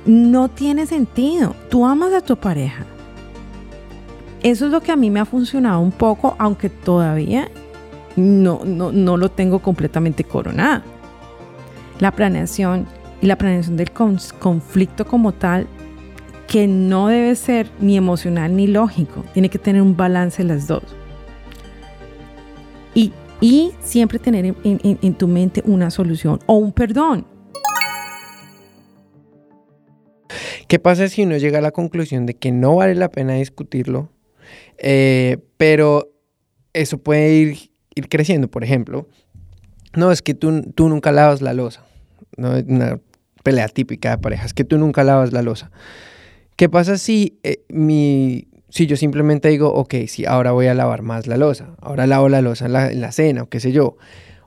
no 0.07 0.49
tiene 0.49 0.87
sentido. 0.87 1.55
Tú 1.69 1.85
amas 1.87 2.13
a 2.13 2.21
tu 2.21 2.37
pareja. 2.37 2.85
Eso 4.43 4.67
es 4.67 4.73
lo 4.73 4.81
que 4.81 4.93
a 4.93 4.97
mí 4.97 5.11
me 5.11 5.21
ha 5.21 5.25
funcionado 5.25 5.81
un 5.81 5.93
poco, 5.93 6.35
aunque 6.39 6.71
todavía 6.71 7.51
no, 8.17 8.65
no, 8.65 9.17
lo 9.17 9.31
tengo 9.31 9.59
completamente 9.59 10.25
coronado. 10.25 10.83
La 11.99 12.13
planeación 12.13 12.87
y 13.21 13.27
la 13.27 13.37
planeación 13.37 13.77
del 13.77 13.91
conflicto 13.93 15.07
como 15.07 15.33
tal, 15.33 15.67
que 16.47 16.67
no 16.67 17.09
debe 17.09 17.35
ser 17.35 17.71
ni 17.81 17.97
emocional 17.97 18.57
ni 18.57 18.67
lógico, 18.67 19.25
tiene 19.35 19.51
que 19.51 19.59
tener 19.59 19.83
un 19.83 19.97
balance 19.97 20.43
las 20.43 20.67
dos. 20.67 20.83
Y, 23.43 23.73
siempre 23.81 24.19
tener 24.19 24.55
en 24.65 25.15
tu 25.15 25.27
mente 25.27 25.63
una 25.65 25.91
solución 25.91 26.41
o 26.45 26.57
un 26.57 26.73
perdón. 26.73 27.25
¿Qué 30.71 30.79
pasa 30.79 31.09
si 31.09 31.25
uno 31.25 31.37
llega 31.37 31.59
a 31.59 31.63
la 31.63 31.73
conclusión 31.73 32.27
de 32.27 32.35
que 32.35 32.53
no 32.53 32.77
vale 32.77 32.95
la 32.95 33.09
pena 33.09 33.35
discutirlo, 33.35 34.09
eh, 34.79 35.39
pero 35.57 36.13
eso 36.73 36.99
puede 36.99 37.33
ir, 37.33 38.09
creciendo? 38.09 38.47
Por 38.47 38.63
ejemplo, 38.63 39.09
no, 39.97 40.13
es 40.13 40.23
que 40.23 40.33
tú, 40.33 40.63
tú 40.63 40.89
nunca 40.89 41.11
lavas 41.11 41.43
la 41.43 41.55
losa. 41.55 41.85
¿no? 42.37 42.53
Una 42.69 43.01
pelea 43.43 43.67
típica 43.67 44.11
de 44.11 44.19
parejas, 44.19 44.55
que 44.55 44.63
tú 44.63 44.79
nunca 44.79 45.03
lavas 45.03 45.33
la 45.33 45.43
losa. 45.43 45.73
¿Qué 46.55 46.69
pasa 46.69 46.99
si, 46.99 47.41
eh, 47.43 47.65
mi, 47.69 48.47
si 48.69 48.87
yo 48.87 48.97
simplemente 48.97 49.49
digo, 49.49 49.75
ok, 49.75 49.95
sí, 50.07 50.25
ahora 50.25 50.53
voy 50.53 50.69
a 50.69 50.75
lavar 50.75 51.03
más 51.03 51.27
la 51.27 51.37
losa, 51.37 51.75
ahora 51.81 52.07
lavo 52.07 52.29
la 52.29 52.43
losa 52.43 52.67
en 52.67 52.75
la, 52.75 52.93
en 52.93 53.01
la 53.01 53.11
cena 53.11 53.43
o 53.43 53.49
qué 53.49 53.59
sé 53.59 53.73
yo? 53.73 53.97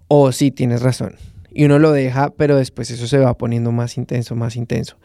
O 0.08 0.32
sí, 0.32 0.52
tienes 0.52 0.84
razón. 0.84 1.18
Y 1.54 1.66
uno 1.66 1.80
lo 1.80 1.92
deja, 1.92 2.32
pero 2.32 2.56
después 2.56 2.90
eso 2.90 3.08
se 3.08 3.20
va 3.20 3.38
poniendo 3.38 3.72
más 3.72 3.98
intenso, 3.98 4.36
más 4.36 4.56
intenso. 4.56 4.98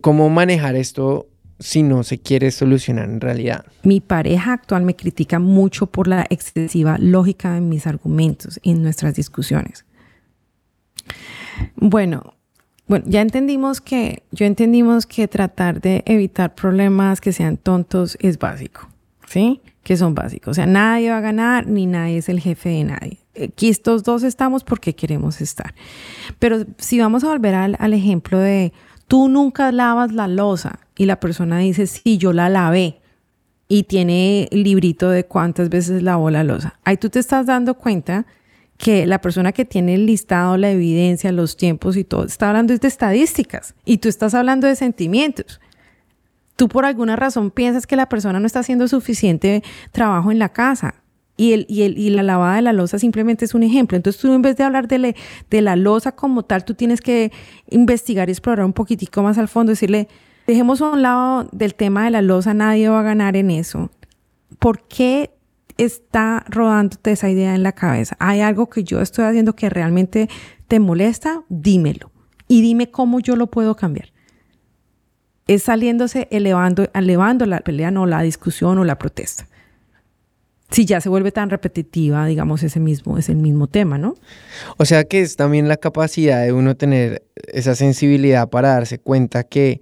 ¿Cómo 0.00 0.28
manejar 0.30 0.76
esto 0.76 1.28
si 1.58 1.82
no 1.82 2.02
se 2.02 2.18
quiere 2.18 2.50
solucionar 2.50 3.08
en 3.08 3.20
realidad? 3.20 3.64
Mi 3.82 4.00
pareja 4.00 4.54
actual 4.54 4.82
me 4.82 4.96
critica 4.96 5.38
mucho 5.38 5.86
por 5.86 6.08
la 6.08 6.26
excesiva 6.30 6.96
lógica 6.98 7.54
de 7.54 7.60
mis 7.60 7.86
argumentos 7.86 8.58
en 8.62 8.82
nuestras 8.82 9.14
discusiones. 9.14 9.84
Bueno, 11.76 12.34
bueno, 12.90 13.04
ya 13.06 13.20
entendimos 13.20 13.80
que, 13.80 14.24
yo 14.32 14.46
entendimos 14.46 15.06
que 15.06 15.28
tratar 15.28 15.80
de 15.80 16.02
evitar 16.06 16.56
problemas 16.56 17.20
que 17.20 17.32
sean 17.32 17.56
tontos 17.56 18.18
es 18.20 18.36
básico, 18.36 18.88
¿sí? 19.28 19.60
Que 19.84 19.96
son 19.96 20.14
básicos. 20.16 20.50
O 20.50 20.54
sea, 20.54 20.66
nadie 20.66 21.10
va 21.10 21.18
a 21.18 21.20
ganar 21.20 21.68
ni 21.68 21.86
nadie 21.86 22.18
es 22.18 22.28
el 22.28 22.40
jefe 22.40 22.70
de 22.70 22.84
nadie. 22.84 23.18
Aquí 23.40 23.68
estos 23.68 24.02
dos 24.02 24.24
estamos 24.24 24.64
porque 24.64 24.94
queremos 24.94 25.40
estar. 25.40 25.72
Pero 26.40 26.66
si 26.78 26.98
vamos 26.98 27.22
a 27.22 27.28
volver 27.28 27.54
al 27.54 27.94
ejemplo 27.94 28.40
de 28.40 28.72
tú 29.10 29.28
nunca 29.28 29.72
lavas 29.72 30.12
la 30.12 30.28
losa 30.28 30.78
y 30.96 31.06
la 31.06 31.18
persona 31.18 31.58
dice, 31.58 31.88
sí, 31.88 32.16
yo 32.16 32.32
la 32.32 32.48
lavé 32.48 33.00
y 33.66 33.82
tiene 33.82 34.48
librito 34.52 35.10
de 35.10 35.26
cuántas 35.26 35.68
veces 35.68 36.04
lavó 36.04 36.30
la 36.30 36.44
losa. 36.44 36.78
Ahí 36.84 36.96
tú 36.96 37.10
te 37.10 37.18
estás 37.18 37.44
dando 37.44 37.74
cuenta 37.74 38.24
que 38.78 39.06
la 39.06 39.20
persona 39.20 39.50
que 39.50 39.64
tiene 39.64 39.96
el 39.96 40.06
listado, 40.06 40.56
la 40.56 40.70
evidencia, 40.70 41.32
los 41.32 41.56
tiempos 41.56 41.96
y 41.96 42.04
todo, 42.04 42.24
está 42.24 42.50
hablando 42.50 42.72
de 42.72 42.86
estadísticas 42.86 43.74
y 43.84 43.98
tú 43.98 44.08
estás 44.08 44.32
hablando 44.32 44.68
de 44.68 44.76
sentimientos. 44.76 45.60
Tú 46.54 46.68
por 46.68 46.84
alguna 46.84 47.16
razón 47.16 47.50
piensas 47.50 47.88
que 47.88 47.96
la 47.96 48.08
persona 48.08 48.38
no 48.38 48.46
está 48.46 48.60
haciendo 48.60 48.86
suficiente 48.86 49.64
trabajo 49.90 50.30
en 50.30 50.38
la 50.38 50.50
casa 50.50 50.99
y, 51.40 51.54
el, 51.54 51.64
y, 51.70 51.84
el, 51.84 51.96
y 51.96 52.10
la 52.10 52.22
lavada 52.22 52.56
de 52.56 52.62
la 52.62 52.74
losa 52.74 52.98
simplemente 52.98 53.46
es 53.46 53.54
un 53.54 53.62
ejemplo. 53.62 53.96
Entonces 53.96 54.20
tú 54.20 54.30
en 54.30 54.42
vez 54.42 54.58
de 54.58 54.64
hablar 54.64 54.88
de, 54.88 55.16
de 55.48 55.62
la 55.62 55.74
losa 55.74 56.12
como 56.12 56.42
tal, 56.42 56.66
tú 56.66 56.74
tienes 56.74 57.00
que 57.00 57.32
investigar 57.70 58.28
y 58.28 58.32
explorar 58.32 58.66
un 58.66 58.74
poquitico 58.74 59.22
más 59.22 59.38
al 59.38 59.48
fondo, 59.48 59.70
decirle, 59.70 60.06
dejemos 60.46 60.82
a 60.82 60.90
un 60.90 61.00
lado 61.00 61.48
del 61.50 61.74
tema 61.74 62.04
de 62.04 62.10
la 62.10 62.20
losa, 62.20 62.52
nadie 62.52 62.90
va 62.90 63.00
a 63.00 63.04
ganar 63.04 63.36
en 63.36 63.50
eso. 63.50 63.90
¿Por 64.58 64.86
qué 64.86 65.30
está 65.78 66.44
rodándote 66.46 67.12
esa 67.12 67.30
idea 67.30 67.54
en 67.54 67.62
la 67.62 67.72
cabeza? 67.72 68.16
¿Hay 68.18 68.42
algo 68.42 68.68
que 68.68 68.84
yo 68.84 69.00
estoy 69.00 69.24
haciendo 69.24 69.54
que 69.54 69.70
realmente 69.70 70.28
te 70.68 70.78
molesta? 70.78 71.44
Dímelo. 71.48 72.10
Y 72.48 72.60
dime 72.60 72.90
cómo 72.90 73.18
yo 73.18 73.34
lo 73.34 73.46
puedo 73.46 73.76
cambiar. 73.76 74.12
Es 75.46 75.62
saliéndose, 75.62 76.28
elevando, 76.30 76.90
elevando 76.92 77.46
la 77.46 77.60
pelea, 77.60 77.90
no 77.90 78.04
la 78.04 78.20
discusión 78.20 78.76
o 78.76 78.84
la 78.84 78.98
protesta 78.98 79.46
si 80.70 80.84
ya 80.84 81.00
se 81.00 81.08
vuelve 81.08 81.32
tan 81.32 81.50
repetitiva, 81.50 82.26
digamos, 82.26 82.62
ese 82.62 82.80
mismo, 82.80 83.18
es 83.18 83.28
el 83.28 83.36
mismo 83.36 83.66
tema, 83.66 83.98
¿no? 83.98 84.14
O 84.76 84.84
sea 84.84 85.04
que 85.04 85.20
es 85.20 85.36
también 85.36 85.68
la 85.68 85.76
capacidad 85.76 86.42
de 86.44 86.52
uno 86.52 86.76
tener 86.76 87.22
esa 87.52 87.74
sensibilidad 87.74 88.48
para 88.48 88.70
darse 88.70 88.98
cuenta 88.98 89.44
que 89.44 89.80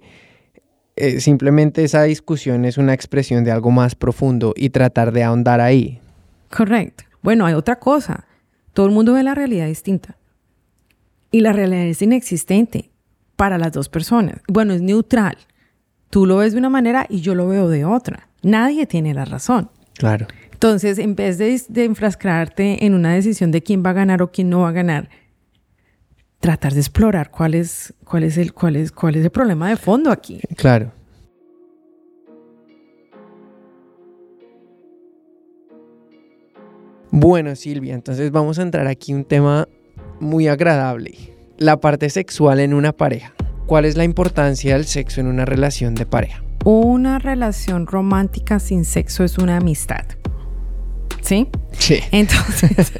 eh, 0.95 1.21
simplemente 1.21 1.83
esa 1.83 2.03
discusión 2.03 2.65
es 2.65 2.77
una 2.77 2.93
expresión 2.93 3.43
de 3.43 3.51
algo 3.51 3.71
más 3.71 3.95
profundo 3.95 4.53
y 4.55 4.71
tratar 4.71 5.11
de 5.11 5.23
ahondar 5.23 5.61
ahí. 5.61 6.01
Correcto. 6.49 7.03
Bueno, 7.21 7.45
hay 7.45 7.53
otra 7.53 7.77
cosa. 7.77 8.25
Todo 8.73 8.87
el 8.87 8.91
mundo 8.91 9.13
ve 9.13 9.23
la 9.23 9.35
realidad 9.35 9.67
distinta. 9.67 10.17
Y 11.31 11.41
la 11.41 11.53
realidad 11.53 11.85
es 11.85 12.01
inexistente 12.01 12.89
para 13.35 13.57
las 13.57 13.71
dos 13.71 13.87
personas. 13.87 14.41
Bueno, 14.47 14.73
es 14.73 14.81
neutral. 14.81 15.37
Tú 16.09 16.25
lo 16.25 16.37
ves 16.37 16.53
de 16.53 16.59
una 16.59 16.69
manera 16.69 17.05
y 17.07 17.21
yo 17.21 17.35
lo 17.35 17.47
veo 17.47 17.69
de 17.69 17.85
otra. 17.85 18.27
Nadie 18.41 18.87
tiene 18.87 19.13
la 19.13 19.25
razón. 19.25 19.69
Claro. 19.93 20.27
Entonces, 20.61 20.99
en 20.99 21.15
vez 21.15 21.37
de, 21.37 21.61
de 21.69 21.85
enfrascarte 21.85 22.85
en 22.85 22.93
una 22.93 23.13
decisión 23.13 23.49
de 23.49 23.63
quién 23.63 23.81
va 23.81 23.91
a 23.91 23.93
ganar 23.93 24.21
o 24.21 24.29
quién 24.29 24.49
no 24.49 24.59
va 24.59 24.67
a 24.67 24.71
ganar, 24.73 25.07
tratar 26.41 26.73
de 26.73 26.81
explorar 26.81 27.31
cuál 27.31 27.53
es, 27.53 27.93
cuál 28.03 28.25
es, 28.25 28.37
el, 28.37 28.51
cuál 28.51 28.75
es, 28.75 28.91
cuál 28.91 29.15
es 29.15 29.23
el 29.23 29.31
problema 29.31 29.69
de 29.69 29.77
fondo 29.77 30.11
aquí. 30.11 30.41
Claro. 30.57 30.91
Bueno, 37.09 37.55
Silvia, 37.55 37.95
entonces 37.95 38.29
vamos 38.29 38.59
a 38.59 38.63
entrar 38.63 38.85
aquí 38.87 39.13
un 39.13 39.23
tema 39.23 39.65
muy 40.19 40.49
agradable. 40.49 41.15
La 41.57 41.79
parte 41.79 42.09
sexual 42.09 42.59
en 42.59 42.73
una 42.73 42.91
pareja. 42.91 43.33
¿Cuál 43.65 43.85
es 43.85 43.95
la 43.95 44.03
importancia 44.03 44.73
del 44.73 44.83
sexo 44.83 45.21
en 45.21 45.27
una 45.27 45.45
relación 45.45 45.95
de 45.95 46.05
pareja? 46.05 46.43
Una 46.65 47.17
relación 47.17 47.87
romántica 47.87 48.59
sin 48.59 48.83
sexo 48.83 49.23
es 49.23 49.37
una 49.37 49.55
amistad. 49.55 50.18
¿Sí? 51.29 51.47
Sí. 51.73 51.99
Entonces, 52.11 52.91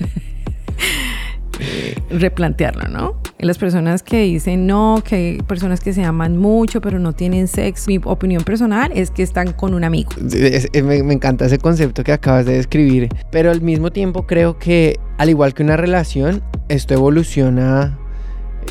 replantearlo, 2.12 2.88
¿no? 2.88 3.20
Las 3.40 3.58
personas 3.58 4.04
que 4.04 4.22
dicen 4.22 4.68
no, 4.68 5.02
que 5.04 5.16
hay 5.16 5.38
personas 5.40 5.80
que 5.80 5.94
se 5.94 6.04
aman 6.04 6.38
mucho 6.38 6.80
pero 6.80 7.00
no 7.00 7.14
tienen 7.14 7.48
sexo, 7.48 7.86
mi 7.88 8.00
opinión 8.04 8.44
personal 8.44 8.92
es 8.94 9.10
que 9.10 9.24
están 9.24 9.54
con 9.54 9.74
un 9.74 9.84
amigo. 9.84 10.12
me, 10.22 11.02
me 11.02 11.14
encanta 11.16 11.48
ese 11.48 11.58
concepto 11.58 12.04
que 12.04 12.12
acabas 12.12 12.46
de 12.46 12.54
describir, 12.54 13.10
pero 13.32 13.50
al 13.50 13.62
mismo 13.62 13.90
tiempo 13.90 14.28
creo 14.28 14.60
que 14.60 15.00
al 15.18 15.32
igual 15.32 15.56
que 15.56 15.64
una 15.64 15.76
relación, 15.76 16.44
esto 16.68 16.94
evoluciona 16.94 17.98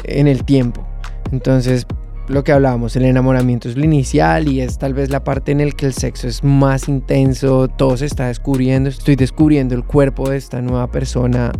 en 0.05 0.29
el 0.29 0.45
tiempo. 0.45 0.87
Entonces, 1.33 1.85
lo 2.29 2.45
que 2.45 2.53
hablábamos, 2.53 2.95
el 2.95 3.07
enamoramiento 3.07 3.69
es 3.69 3.77
lo 3.77 3.85
inicial 3.85 4.49
y 4.49 4.61
es 4.61 4.79
tal 4.79 4.93
vez 4.93 5.09
la 5.09 5.25
parte 5.25 5.51
en 5.51 5.61
el 5.61 5.75
que 5.75 5.87
el 5.87 5.95
sexo 5.95 6.29
es 6.29 6.45
más 6.45 6.89
intenso, 6.89 7.69
todo 7.69 7.97
se 7.97 8.05
está 8.05 8.29
descubriendo, 8.29 8.91
estoy 8.91 9.17
descubriendo 9.17 9.75
el 9.75 9.83
cuerpo 9.83 10.29
de 10.29 10.37
esta 10.37 10.61
nueva 10.61 10.91
persona, 10.91 11.53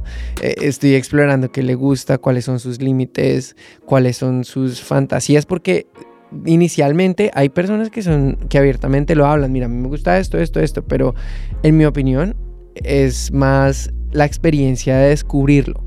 eh, 0.43 0.55
estoy 0.61 0.95
explorando 0.95 1.51
qué 1.51 1.63
le 1.63 1.75
gusta, 1.75 2.19
cuáles 2.19 2.45
son 2.45 2.61
sus 2.61 2.83
límites, 2.83 3.57
cuáles 3.87 4.19
son 4.19 4.45
sus 4.45 4.83
fantasías, 4.83 5.47
porque 5.47 5.87
inicialmente 6.45 7.31
hay 7.33 7.49
personas 7.49 7.89
que 7.89 8.03
son 8.03 8.37
que 8.51 8.59
abiertamente 8.59 9.15
lo 9.15 9.27
hablan, 9.27 9.51
mira, 9.51 9.67
a 9.67 9.69
mí 9.71 9.77
me 9.77 9.89
gusta 9.89 10.19
esto, 10.19 10.39
esto, 10.39 10.61
esto, 10.61 10.85
pero 10.85 11.15
en 11.63 11.79
mi 11.79 11.87
opinión 11.87 12.37
es 12.75 13.33
más 13.33 13.91
la 14.13 14.27
experiencia 14.27 14.99
de 14.99 15.09
descubrirlo 15.09 15.83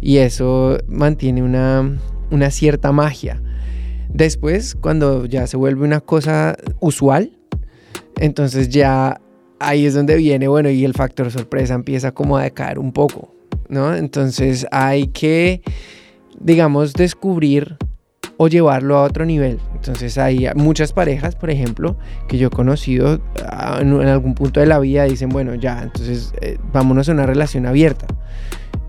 y 0.00 0.18
eso 0.18 0.78
mantiene 0.88 1.44
una, 1.44 1.96
una 2.32 2.50
cierta 2.50 2.90
magia 2.90 3.40
Después, 4.16 4.74
cuando 4.74 5.26
ya 5.26 5.46
se 5.46 5.58
vuelve 5.58 5.84
una 5.84 6.00
cosa 6.00 6.56
usual, 6.80 7.32
entonces 8.18 8.70
ya 8.70 9.20
ahí 9.58 9.84
es 9.84 9.92
donde 9.92 10.16
viene, 10.16 10.48
bueno, 10.48 10.70
y 10.70 10.86
el 10.86 10.94
factor 10.94 11.30
sorpresa 11.30 11.74
empieza 11.74 12.12
como 12.12 12.38
a 12.38 12.42
decaer 12.42 12.78
un 12.78 12.92
poco, 12.92 13.34
¿no? 13.68 13.94
Entonces 13.94 14.66
hay 14.70 15.08
que, 15.08 15.60
digamos, 16.40 16.94
descubrir 16.94 17.76
o 18.38 18.48
llevarlo 18.48 18.96
a 18.96 19.02
otro 19.02 19.26
nivel. 19.26 19.58
Entonces 19.74 20.16
hay 20.16 20.48
muchas 20.54 20.94
parejas, 20.94 21.36
por 21.36 21.50
ejemplo, 21.50 21.98
que 22.26 22.38
yo 22.38 22.46
he 22.46 22.50
conocido 22.50 23.20
ah, 23.44 23.80
en, 23.82 23.92
algún 24.00 24.34
punto 24.34 24.60
de 24.60 24.66
la 24.66 24.78
vida 24.78 25.04
dicen, 25.04 25.28
bueno, 25.28 25.56
ya, 25.56 25.82
entonces 25.82 26.32
eh, 26.40 26.56
vámonos 26.72 27.10
a 27.10 27.12
una 27.12 27.26
relación 27.26 27.66
abierta. 27.66 28.06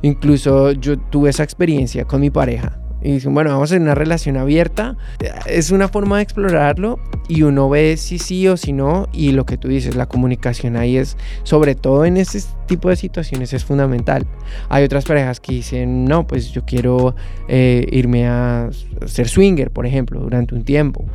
Incluso 0.04 0.72
yo 0.72 0.98
tuve 0.98 1.32
esa 1.32 1.44
experiencia 1.44 2.06
con 2.06 2.22
mi 2.22 2.30
pareja 2.30 2.80
y 3.02 3.14
dicen, 3.14 3.34
bueno, 3.34 3.52
vamos 3.52 3.72
a 3.72 3.78
una 3.78 3.96
relación 3.96 4.38
abierta. 4.38 4.98
Es 5.46 5.72
una 5.72 5.88
forma 5.88 6.18
de 6.18 6.24
explorarlo 6.24 7.00
y 7.28 7.44
uno 7.44 7.70
ve 7.70 7.96
si 7.98 8.18
sí 8.20 8.48
o 8.48 8.58
si 8.58 8.74
no. 8.74 9.08
Y 9.14 9.32
lo 9.32 9.46
que 9.46 9.58
tú 9.58 9.68
dices, 9.68 9.96
la 9.96 10.08
comunicación 10.08 10.76
ahí 10.76 10.98
es, 10.98 11.18
sobre 11.44 11.76
todo 11.76 12.06
en 12.06 12.18
este 12.18 12.40
tipo 12.66 12.90
de 12.90 12.96
situaciones, 12.96 13.54
es 13.54 13.64
fundamental. 13.64 14.26
Hay 14.70 14.84
otras 14.84 15.06
parejas 15.06 15.40
que 15.40 15.54
dicen, 15.54 16.06
no, 16.06 16.26
pues 16.26 16.52
yo 16.52 16.66
quiero 16.66 17.16
eh, 17.48 17.86
irme 17.92 18.28
a 18.28 18.70
ser 19.06 19.28
swinger, 19.28 19.72
por 19.72 19.86
ejemplo, 19.86 20.20
durante 20.20 20.56
un 20.56 20.64
tiempo. 20.64 21.06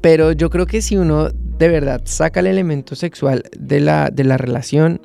Pero 0.00 0.32
yo 0.32 0.50
creo 0.50 0.66
que 0.66 0.82
si 0.82 0.96
uno 0.96 1.30
de 1.30 1.68
verdad 1.68 2.02
saca 2.04 2.40
el 2.40 2.46
elemento 2.46 2.94
sexual 2.94 3.44
de 3.58 3.80
la, 3.80 4.10
de 4.10 4.24
la 4.24 4.36
relación, 4.36 5.00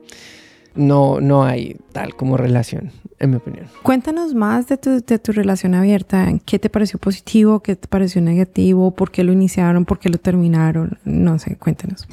no, 0.76 1.20
no 1.20 1.44
hay 1.44 1.78
tal 1.92 2.16
como 2.16 2.38
relación, 2.38 2.92
en 3.20 3.32
mi 3.32 3.36
opinión. 3.38 3.68
Cuéntanos 3.84 4.34
más 4.34 4.68
de 4.68 4.78
tu, 4.78 5.02
de 5.02 5.20
tu 5.20 5.32
relación 5.32 5.76
abierta. 5.76 6.28
¿Qué 6.46 6.60
te 6.60 6.70
pareció 6.70 7.00
positivo? 7.00 7.62
¿Qué 7.62 7.76
te 7.76 7.88
pareció 7.88 8.22
negativo? 8.22 8.92
¿Por 8.92 9.12
qué 9.12 9.24
lo 9.24 9.32
iniciaron? 9.32 9.86
¿Por 9.86 10.00
qué 10.00 10.10
lo 10.10 10.18
terminaron? 10.18 10.98
No 11.04 11.40
sé, 11.40 11.56
cuéntanos. 11.56 12.08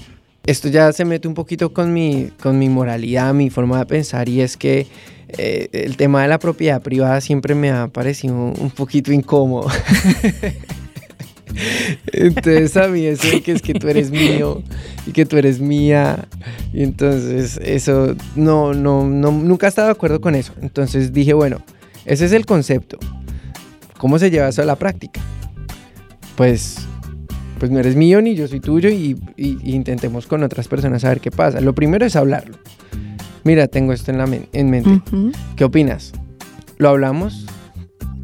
Esto 0.45 0.69
ya 0.69 0.93
se 0.93 1.05
mete 1.05 1.27
un 1.27 1.35
poquito 1.35 1.73
con 1.73 1.93
mi, 1.93 2.31
con 2.41 2.59
mi 2.59 2.69
moralidad, 2.69 3.35
mi 3.35 3.51
forma 3.51 3.79
de 3.81 3.87
pensar, 3.87 4.29
y 4.29 4.41
es 4.41 4.57
que 4.57 4.87
eh, 5.29 5.69
el 5.73 5.97
tema 5.97 6.23
de 6.23 6.29
la 6.29 6.39
propiedad 6.39 6.81
privada 6.81 7.21
siempre 7.21 7.55
me 7.55 7.71
ha 7.71 7.89
parecido 7.89 8.35
un 8.35 8.71
poquito 8.71 9.13
incómodo. 9.13 9.69
Entonces 12.13 12.77
a 12.77 12.89
mí 12.89 13.05
eso 13.07 13.29
de 13.29 13.43
que 13.43 13.53
es 13.53 13.63
que 13.63 13.75
tú 13.75 13.89
eres 13.89 14.11
mío 14.13 14.63
y 15.07 15.13
que 15.13 15.27
tú 15.27 15.37
eres 15.37 15.61
mía. 15.61 16.27
Y 16.73 16.83
entonces 16.83 17.59
eso, 17.63 18.15
no, 18.35 18.75
no, 18.75 19.05
no, 19.05 19.33
nunca 19.33 19.67
he 19.67 19.69
estado 19.69 19.89
de 19.89 19.93
acuerdo 19.93 20.21
con 20.21 20.35
eso. 20.35 20.53
Entonces 20.61 21.13
dije, 21.13 21.33
bueno, 21.33 21.63
ese 22.05 22.27
es 22.27 22.33
el 22.33 22.47
concepto. 22.47 22.99
¿Cómo 23.99 24.19
se 24.19 24.31
lleva 24.31 24.49
eso 24.49 24.63
a 24.63 24.65
la 24.65 24.77
práctica? 24.77 25.21
Pues, 26.37 26.77
pues 27.59 27.71
no 27.71 27.79
eres 27.79 27.97
mío 27.97 28.21
ni 28.21 28.35
yo 28.35 28.47
soy 28.47 28.61
tuyo 28.61 28.91
y, 28.91 29.17
intentemos 29.37 30.27
con 30.27 30.43
otras 30.43 30.69
personas 30.69 31.05
a 31.05 31.09
ver 31.09 31.21
qué 31.21 31.31
pasa. 31.31 31.61
Lo 31.61 31.75
primero 31.75 32.05
es 32.05 32.15
hablarlo. 32.17 32.57
Mira, 33.45 33.69
tengo 33.69 33.93
esto 33.93 34.11
en, 34.11 34.19
la 34.19 34.29
en 34.53 34.71
mente. 34.71 35.01
¿Qué 35.57 35.65
opinas? 35.65 36.13
¿Lo 36.79 36.91
hablamos? 36.91 37.47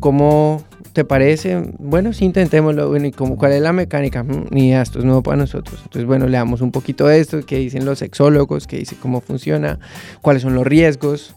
¿Cómo, 0.01 0.65
¿te 0.93 1.05
parece? 1.05 1.63
Bueno, 1.79 2.13
sí, 2.13 2.25
intentémoslo. 2.25 2.89
Bueno, 2.89 3.07
¿y 3.07 3.13
cómo, 3.13 3.37
cuál 3.37 3.53
es 3.53 3.63
la 3.63 3.73
mecánica? 3.73 4.23
Mm, 4.23 4.47
ni 4.51 4.69
idea, 4.69 4.83
esto 4.83 4.99
es 4.99 5.05
nuevo 5.05 5.23
para 5.23 5.37
nosotros. 5.37 5.81
Entonces, 5.83 6.07
bueno, 6.07 6.27
leamos 6.27 6.61
un 6.61 6.71
poquito 6.71 7.07
de 7.07 7.21
esto, 7.21 7.41
qué 7.45 7.59
dicen 7.59 7.85
los 7.85 7.99
sexólogos, 7.99 8.67
qué 8.67 8.79
dice 8.79 8.97
cómo 9.01 9.21
funciona, 9.21 9.79
cuáles 10.21 10.43
son 10.43 10.55
los 10.55 10.67
riesgos, 10.67 11.35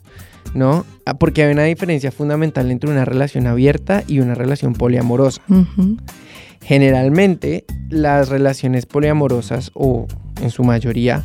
¿no? 0.53 0.85
Ah, 1.05 1.15
porque 1.15 1.43
hay 1.43 1.51
una 1.51 1.63
diferencia 1.63 2.11
fundamental 2.11 2.69
entre 2.71 2.89
una 2.89 3.05
relación 3.05 3.47
abierta 3.47 4.03
y 4.07 4.19
una 4.19 4.35
relación 4.35 4.73
poliamorosa. 4.73 5.41
Generalmente, 6.61 7.65
las 7.89 8.29
relaciones 8.29 8.85
poliamorosas, 8.85 9.71
o 9.73 10.07
en 10.41 10.49
su 10.49 10.63
mayoría, 10.63 11.23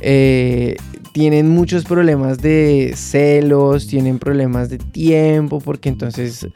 eh, 0.00 0.76
tienen 1.12 1.48
muchos 1.48 1.84
problemas 1.84 2.38
de 2.38 2.92
celos, 2.96 3.86
tienen 3.86 4.18
problemas 4.18 4.68
de 4.68 4.78
tiempo, 4.78 5.60
porque 5.60 5.88
entonces 5.88 6.46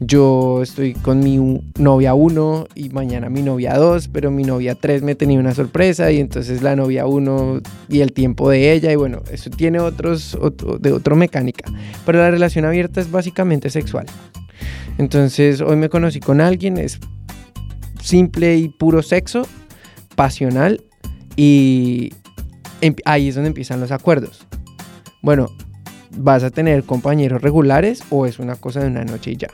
yo 0.00 0.62
estoy 0.62 0.92
con 0.92 1.20
mi 1.20 1.62
novia 1.78 2.14
1 2.14 2.68
y 2.74 2.90
mañana 2.90 3.30
mi 3.30 3.42
novia 3.42 3.76
2, 3.76 4.08
pero 4.08 4.30
mi 4.30 4.42
novia 4.44 4.74
3 4.74 5.02
me 5.02 5.14
tenía 5.14 5.40
una 5.40 5.54
sorpresa 5.54 6.10
y 6.10 6.20
entonces 6.20 6.62
la 6.62 6.76
novia 6.76 7.06
1 7.06 7.60
y 7.88 8.00
el 8.00 8.12
tiempo 8.12 8.50
de 8.50 8.72
ella 8.72 8.92
y 8.92 8.96
bueno, 8.96 9.22
eso 9.30 9.48
tiene 9.48 9.80
otros, 9.80 10.38
de 10.80 10.92
otra 10.92 11.14
mecánica. 11.14 11.70
Pero 12.04 12.18
la 12.18 12.30
relación 12.30 12.66
abierta 12.66 13.00
es 13.00 13.10
básicamente 13.10 13.70
sexual. 13.70 14.06
Entonces 14.98 15.60
hoy 15.60 15.76
me 15.76 15.88
conocí 15.88 16.20
con 16.20 16.40
alguien, 16.40 16.76
es 16.76 16.98
simple 18.02 18.56
y 18.56 18.68
puro 18.68 19.02
sexo, 19.02 19.46
pasional 20.14 20.84
y 21.36 22.12
ahí 23.06 23.28
es 23.28 23.34
donde 23.34 23.48
empiezan 23.48 23.80
los 23.80 23.92
acuerdos. 23.92 24.46
Bueno, 25.22 25.48
¿vas 26.18 26.42
a 26.42 26.50
tener 26.50 26.84
compañeros 26.84 27.40
regulares 27.40 28.02
o 28.10 28.26
es 28.26 28.38
una 28.38 28.56
cosa 28.56 28.80
de 28.80 28.88
una 28.88 29.04
noche 29.04 29.32
y 29.32 29.36
ya? 29.36 29.48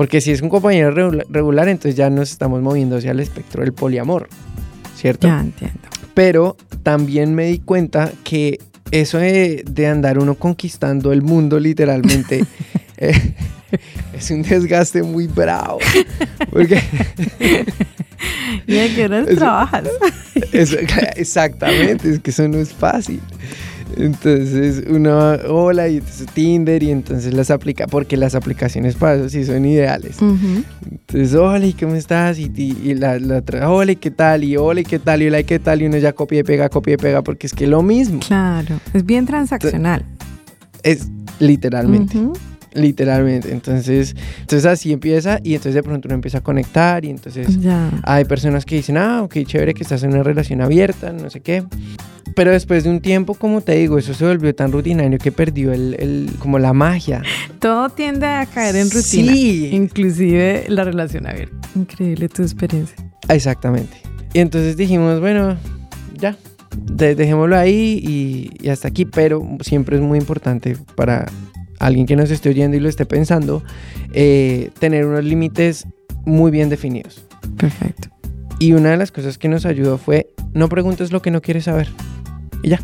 Porque 0.00 0.22
si 0.22 0.30
es 0.30 0.40
un 0.40 0.48
compañero 0.48 0.92
regular, 1.28 1.68
entonces 1.68 1.94
ya 1.94 2.08
nos 2.08 2.30
estamos 2.30 2.62
moviendo 2.62 2.96
hacia 2.96 3.10
el 3.10 3.20
espectro 3.20 3.62
del 3.62 3.74
poliamor, 3.74 4.30
¿cierto? 4.96 5.26
Ya 5.26 5.38
entiendo. 5.38 5.78
Pero 6.14 6.56
también 6.82 7.34
me 7.34 7.48
di 7.48 7.58
cuenta 7.58 8.10
que 8.24 8.60
eso 8.92 9.18
de, 9.18 9.62
andar 9.86 10.18
uno 10.18 10.36
conquistando 10.36 11.12
el 11.12 11.20
mundo 11.20 11.60
literalmente 11.60 12.46
eh, 12.96 13.34
es 14.14 14.30
un 14.30 14.40
desgaste 14.40 15.02
muy 15.02 15.26
bravo. 15.26 15.80
Porque 16.50 16.80
¿Y 18.66 18.78
a 18.78 18.94
qué 18.94 19.04
horas 19.04 19.28
trabajas? 19.36 19.84
exactamente, 21.16 22.10
es 22.10 22.20
que 22.20 22.30
eso 22.30 22.48
no 22.48 22.56
es 22.56 22.72
fácil. 22.72 23.20
Entonces 24.00 24.84
uno, 24.88 25.32
hola, 25.48 25.88
y 25.88 25.98
entonces 25.98 26.26
Tinder, 26.32 26.82
y 26.82 26.90
entonces 26.90 27.34
las 27.34 27.50
aplica, 27.50 27.86
porque 27.86 28.16
las 28.16 28.34
aplicaciones 28.34 28.94
para 28.94 29.16
eso 29.16 29.28
sí 29.28 29.44
son 29.44 29.64
ideales. 29.64 30.16
Entonces, 30.20 31.34
hola, 31.34 31.66
¿y 31.66 31.72
cómo 31.72 31.94
estás? 31.94 32.38
Y, 32.38 32.50
y, 32.56 32.94
la, 32.94 33.18
la 33.18 33.42
hola, 33.68 33.92
¿y 33.92 33.96
qué 33.96 34.10
tal? 34.10 34.44
Y 34.44 34.56
hola, 34.56 34.80
¿y 34.80 34.84
qué 34.84 34.98
tal? 34.98 35.22
Y 35.22 35.28
hola, 35.28 35.40
¿y 35.40 35.44
qué 35.44 35.58
tal? 35.58 35.82
Y 35.82 35.86
uno 35.86 35.98
ya 35.98 36.12
copia 36.12 36.40
y 36.40 36.42
pega, 36.42 36.68
copia 36.68 36.94
y 36.94 36.96
pega, 36.96 37.22
porque 37.22 37.46
es 37.46 37.52
que 37.52 37.64
es 37.64 37.70
lo 37.70 37.82
mismo. 37.82 38.20
Claro, 38.20 38.80
es 38.94 39.04
bien 39.04 39.26
transaccional. 39.26 40.04
Es 40.82 41.08
literalmente. 41.38 42.18
Literalmente. 42.72 43.52
Entonces, 43.52 44.14
entonces 44.40 44.66
así 44.66 44.92
empieza 44.92 45.40
y 45.42 45.54
entonces 45.54 45.74
de 45.74 45.82
pronto 45.82 46.08
uno 46.08 46.14
empieza 46.14 46.38
a 46.38 46.40
conectar 46.40 47.04
y 47.04 47.10
entonces 47.10 47.58
hay 48.04 48.24
personas 48.24 48.64
que 48.64 48.76
dicen, 48.76 48.96
ah, 48.96 49.22
ok, 49.22 49.38
chévere 49.44 49.74
que 49.74 49.82
estás 49.82 50.02
en 50.02 50.10
una 50.12 50.22
relación 50.22 50.60
abierta, 50.60 51.12
no 51.12 51.30
sé 51.30 51.40
qué. 51.40 51.64
Pero 52.36 52.52
después 52.52 52.84
de 52.84 52.90
un 52.90 53.00
tiempo, 53.00 53.34
como 53.34 53.60
te 53.60 53.74
digo, 53.74 53.98
eso 53.98 54.14
se 54.14 54.24
volvió 54.24 54.54
tan 54.54 54.70
rutinario 54.70 55.18
que 55.18 55.32
perdió 55.32 55.72
el, 55.72 55.96
el 55.98 56.30
como 56.38 56.58
la 56.58 56.72
magia. 56.72 57.22
Todo 57.58 57.88
tiende 57.90 58.26
a 58.26 58.46
caer 58.46 58.76
en 58.76 58.90
rutina. 58.90 59.32
Sí. 59.32 59.70
Inclusive 59.72 60.66
la 60.68 60.84
relación 60.84 61.26
abierta. 61.26 61.56
Increíble 61.74 62.28
tu 62.28 62.42
experiencia. 62.42 62.96
Exactamente. 63.28 63.96
Y 64.32 64.38
entonces 64.38 64.76
dijimos, 64.76 65.18
bueno, 65.18 65.56
ya, 66.14 66.36
dejémoslo 66.86 67.56
ahí 67.56 68.00
y, 68.02 68.50
y, 68.64 68.68
hasta 68.68 68.88
aquí, 68.88 69.04
pero 69.04 69.42
siempre 69.60 69.96
es 69.96 70.02
muy 70.02 70.18
importante 70.18 70.76
para 70.94 71.26
alguien 71.80 72.06
que 72.06 72.14
nos 72.14 72.30
esté 72.30 72.50
oyendo 72.50 72.76
y 72.76 72.80
lo 72.80 72.88
esté 72.88 73.06
pensando, 73.06 73.64
eh, 74.12 74.70
tener 74.78 75.06
unos 75.06 75.24
límites 75.24 75.86
muy 76.24 76.52
bien 76.52 76.68
definidos. 76.68 77.26
Perfecto. 77.56 78.08
Y 78.60 78.74
una 78.74 78.90
de 78.90 78.96
las 78.98 79.10
cosas 79.10 79.38
que 79.38 79.48
nos 79.48 79.66
ayudó 79.66 79.98
fue, 79.98 80.30
no 80.52 80.68
preguntes 80.68 81.10
lo 81.10 81.22
que 81.22 81.30
no 81.30 81.40
quieres 81.40 81.64
saber. 81.64 81.88
Y 82.62 82.68
ya. 82.68 82.80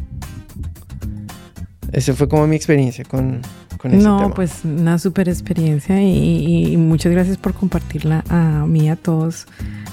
Esa 1.92 2.14
fue 2.14 2.28
como 2.28 2.46
mi 2.46 2.56
experiencia 2.56 3.04
con, 3.04 3.42
con 3.78 3.94
ese 3.94 4.02
no, 4.02 4.32
pues 4.34 4.64
una 4.64 4.98
super 4.98 5.28
experiencia 5.28 6.02
y, 6.02 6.72
y, 6.72 6.76
muchas 6.76 7.12
gracias 7.12 7.36
por 7.36 7.54
compartirla 7.54 8.24
a 8.28 8.66
mí 8.66 8.86
y 8.86 8.88
a 8.88 8.96
todos 8.96 9.46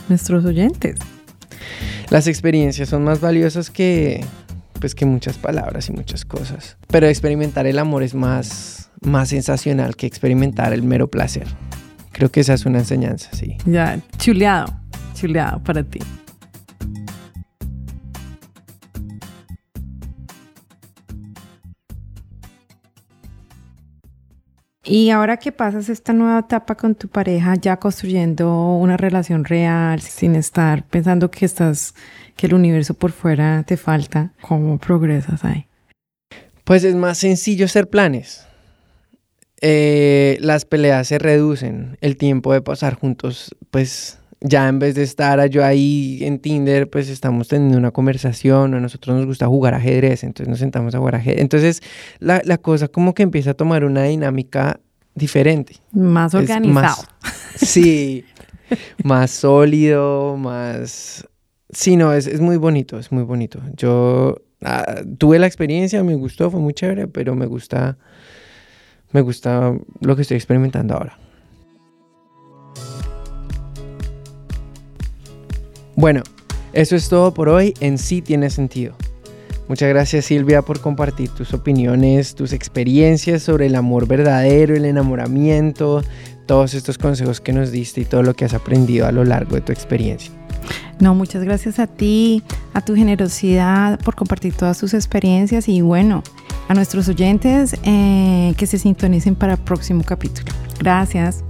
nuestros 0.10 0.44
oyentes. 0.46 0.98
Las 2.10 2.28
experiencias 2.28 2.90
son 2.90 3.04
más 3.04 3.20
valiosas 3.20 3.70
que, 3.70 4.24
pues, 4.80 4.96
que 4.96 5.06
muchas 5.06 5.38
palabras 5.38 5.90
y 5.90 5.94
muchas 5.94 6.26
cosas. 6.26 6.78
Pero 6.88 7.08
experimentar 7.08 7.68
el 7.68 7.80
amor 7.80 8.04
es 8.04 8.14
más, 8.14 8.83
más 9.06 9.30
sensacional 9.30 9.96
que 9.96 10.08
experimentar 10.08 10.74
el 10.74 10.84
mero 10.84 11.10
placer. 11.10 11.48
Creo 12.12 12.30
que 12.30 12.42
esa 12.42 12.54
es 12.54 12.66
una 12.66 12.80
enseñanza, 12.80 13.30
sí. 13.34 13.58
Ya, 13.66 14.00
chuleado, 14.18 14.74
chuleado 15.16 15.64
para 15.64 15.84
ti. 15.84 16.00
Y 24.86 25.12
ahora 25.12 25.38
que 25.38 25.54
pasas 25.54 25.88
esta 25.88 26.12
nueva 26.12 26.40
etapa 26.40 26.76
con 26.76 26.94
tu 26.94 27.08
pareja, 27.08 27.56
ya 27.56 27.78
construyendo 27.78 28.76
una 28.76 28.98
relación 28.98 29.46
real, 29.46 30.02
sin 30.02 30.36
estar 30.36 30.84
pensando 30.86 31.32
que 31.32 31.46
estás, 31.46 31.96
que 32.36 32.48
el 32.48 32.54
universo 32.54 32.94
por 32.94 33.12
fuera 33.14 33.64
te 33.64 33.78
falta, 33.78 34.34
¿cómo 34.42 34.78
progresas 34.78 35.46
ahí? 35.46 35.68
Pues 36.66 36.84
es 36.84 36.96
más 36.96 37.18
sencillo 37.18 37.66
hacer 37.66 37.90
planes. 37.90 38.46
Eh, 39.66 40.38
las 40.42 40.66
peleas 40.66 41.08
se 41.08 41.20
reducen, 41.20 41.98
el 42.02 42.18
tiempo 42.18 42.52
de 42.52 42.62
pasar 42.62 42.96
juntos, 42.96 43.56
pues 43.72 44.20
ya 44.42 44.68
en 44.68 44.78
vez 44.78 44.96
de 44.96 45.04
estar 45.04 45.48
yo 45.48 45.64
ahí 45.64 46.20
en 46.22 46.40
Tinder, 46.40 46.90
pues 46.90 47.08
estamos 47.08 47.48
teniendo 47.48 47.78
una 47.78 47.92
conversación, 47.92 48.74
a 48.74 48.82
nosotros 48.82 49.16
nos 49.16 49.26
gusta 49.26 49.48
jugar 49.48 49.74
ajedrez, 49.74 50.26
entonces 50.26 50.50
nos 50.50 50.60
sentamos 50.60 50.94
a 50.96 50.98
jugar 50.98 51.16
ajedrez. 51.16 51.40
Entonces 51.40 51.82
la, 52.20 52.42
cosa 52.58 52.90
como 52.90 53.14
que 53.14 53.24
empieza 53.24 53.52
a 53.52 53.54
tomar 53.54 53.86
una 53.86 54.04
dinámica 54.04 54.82
diferente. 55.16 55.78
Más 55.94 56.34
organizado. 56.34 57.02
sí, 57.56 58.26
más 59.06 59.32
sólido, 59.32 60.36
más... 60.36 61.26
Sí, 61.70 61.96
no, 61.96 62.12
es, 62.12 62.28
es, 62.28 62.42
muy 62.42 62.58
bonito, 62.58 63.00
es 63.00 63.14
muy 63.14 63.24
bonito. 63.24 63.62
Yo 63.78 64.42
ah, 64.62 65.04
tuve 65.18 65.40
la 65.40 65.48
experiencia, 65.48 66.04
me 66.04 66.16
gustó, 66.16 66.52
fue 66.52 66.60
muy 66.60 66.74
chévere, 66.74 67.08
pero 67.08 67.34
me 67.34 67.46
gusta 67.46 67.98
me 69.14 69.22
gusta 69.22 69.74
lo 70.02 70.16
que 70.16 70.24
estoy 70.24 70.36
experimentando 70.36 70.96
ahora. 70.96 71.18
Bueno, 75.96 76.24
eso 76.74 76.96
es 76.96 77.08
todo 77.08 77.34
por 77.34 77.50
hoy. 77.50 77.74
En 77.80 77.98
sí 77.98 78.22
tiene 78.22 78.50
sentido. 78.50 78.96
Muchas 79.68 79.90
gracias 79.90 80.26
Silvia 80.26 80.62
por 80.62 80.82
compartir 80.82 81.30
tus 81.30 81.54
opiniones, 81.54 82.36
tus 82.36 82.52
experiencias 82.52 83.44
sobre 83.44 83.68
el 83.68 83.76
amor 83.76 84.08
verdadero, 84.08 84.76
el 84.76 84.84
enamoramiento, 84.84 86.04
todos 86.46 86.74
estos 86.74 86.98
consejos 86.98 87.40
que 87.40 87.54
nos 87.54 87.72
diste 87.72 88.02
y 88.02 88.06
todo 88.06 88.24
lo 88.24 88.34
que 88.34 88.44
has 88.44 88.54
aprendido 88.54 89.08
a 89.08 89.14
lo 89.14 89.24
largo 89.24 89.56
de 89.56 89.62
tu 89.62 89.72
experiencia. 89.72 90.34
No, 91.00 91.16
muchas 91.16 91.44
gracias 91.44 91.80
a 91.80 91.88
ti, 91.88 92.44
a 92.74 92.82
tu 92.82 92.96
generosidad 92.96 94.00
por 94.02 94.16
compartir 94.16 94.54
todas 94.54 94.80
tus 94.80 94.94
experiencias 94.94 95.70
y 95.70 95.82
bueno, 95.82 96.24
a 96.68 96.74
nuestros 96.74 97.08
oyentes 97.10 97.76
eh, 97.84 98.54
que 98.58 98.68
se 98.68 98.78
sintonicen 98.78 99.36
para 99.36 99.54
el 99.54 99.60
próximo 99.60 100.04
capítulo. 100.04 100.52
Gracias. 100.80 101.44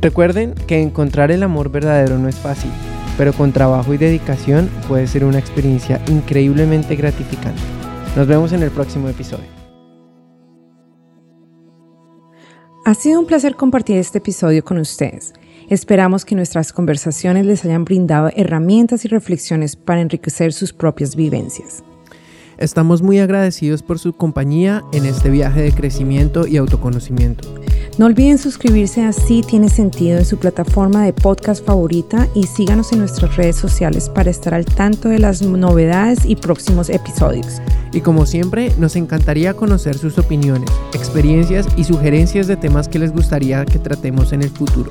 Recuerden 0.00 0.54
que 0.66 0.80
encontrar 0.80 1.30
el 1.30 1.42
amor 1.42 1.70
verdadero 1.70 2.18
no 2.18 2.28
es 2.28 2.36
fácil, 2.36 2.70
pero 3.18 3.32
con 3.32 3.52
trabajo 3.52 3.92
y 3.92 3.98
dedicación 3.98 4.70
puede 4.88 5.06
ser 5.06 5.24
una 5.24 5.38
experiencia 5.38 6.00
increíblemente 6.08 6.96
gratificante. 6.96 7.60
Nos 8.16 8.26
vemos 8.26 8.52
en 8.52 8.62
el 8.62 8.70
próximo 8.70 9.08
episodio. 9.08 9.44
Ha 12.86 12.94
sido 12.94 13.20
un 13.20 13.26
placer 13.26 13.56
compartir 13.56 13.98
este 13.98 14.18
episodio 14.18 14.64
con 14.64 14.78
ustedes. 14.78 15.34
Esperamos 15.68 16.24
que 16.24 16.34
nuestras 16.34 16.72
conversaciones 16.72 17.46
les 17.46 17.64
hayan 17.64 17.84
brindado 17.84 18.30
herramientas 18.34 19.04
y 19.04 19.08
reflexiones 19.08 19.76
para 19.76 20.00
enriquecer 20.00 20.52
sus 20.52 20.72
propias 20.72 21.14
vivencias. 21.14 21.84
Estamos 22.60 23.00
muy 23.00 23.18
agradecidos 23.18 23.82
por 23.82 23.98
su 23.98 24.12
compañía 24.12 24.84
en 24.92 25.06
este 25.06 25.30
viaje 25.30 25.62
de 25.62 25.72
crecimiento 25.72 26.46
y 26.46 26.58
autoconocimiento. 26.58 27.48
No 27.96 28.04
olviden 28.04 28.36
suscribirse 28.36 29.02
a 29.02 29.14
Sí 29.14 29.40
Tiene 29.40 29.70
Sentido 29.70 30.18
en 30.18 30.26
su 30.26 30.36
plataforma 30.36 31.02
de 31.02 31.14
podcast 31.14 31.64
favorita 31.64 32.28
y 32.34 32.42
síganos 32.42 32.92
en 32.92 32.98
nuestras 32.98 33.34
redes 33.38 33.56
sociales 33.56 34.10
para 34.10 34.28
estar 34.28 34.52
al 34.52 34.66
tanto 34.66 35.08
de 35.08 35.18
las 35.18 35.40
novedades 35.40 36.26
y 36.26 36.36
próximos 36.36 36.90
episodios. 36.90 37.62
Y 37.94 38.02
como 38.02 38.26
siempre, 38.26 38.74
nos 38.78 38.94
encantaría 38.94 39.54
conocer 39.54 39.96
sus 39.96 40.18
opiniones, 40.18 40.68
experiencias 40.92 41.66
y 41.78 41.84
sugerencias 41.84 42.46
de 42.46 42.56
temas 42.56 42.88
que 42.88 42.98
les 42.98 43.12
gustaría 43.12 43.64
que 43.64 43.78
tratemos 43.78 44.34
en 44.34 44.42
el 44.42 44.50
futuro 44.50 44.90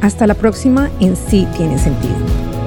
Hasta 0.00 0.26
la 0.26 0.34
próxima 0.34 0.90
en 1.00 1.14
Si 1.14 1.46
tiene 1.56 1.78
sentido. 1.78 2.59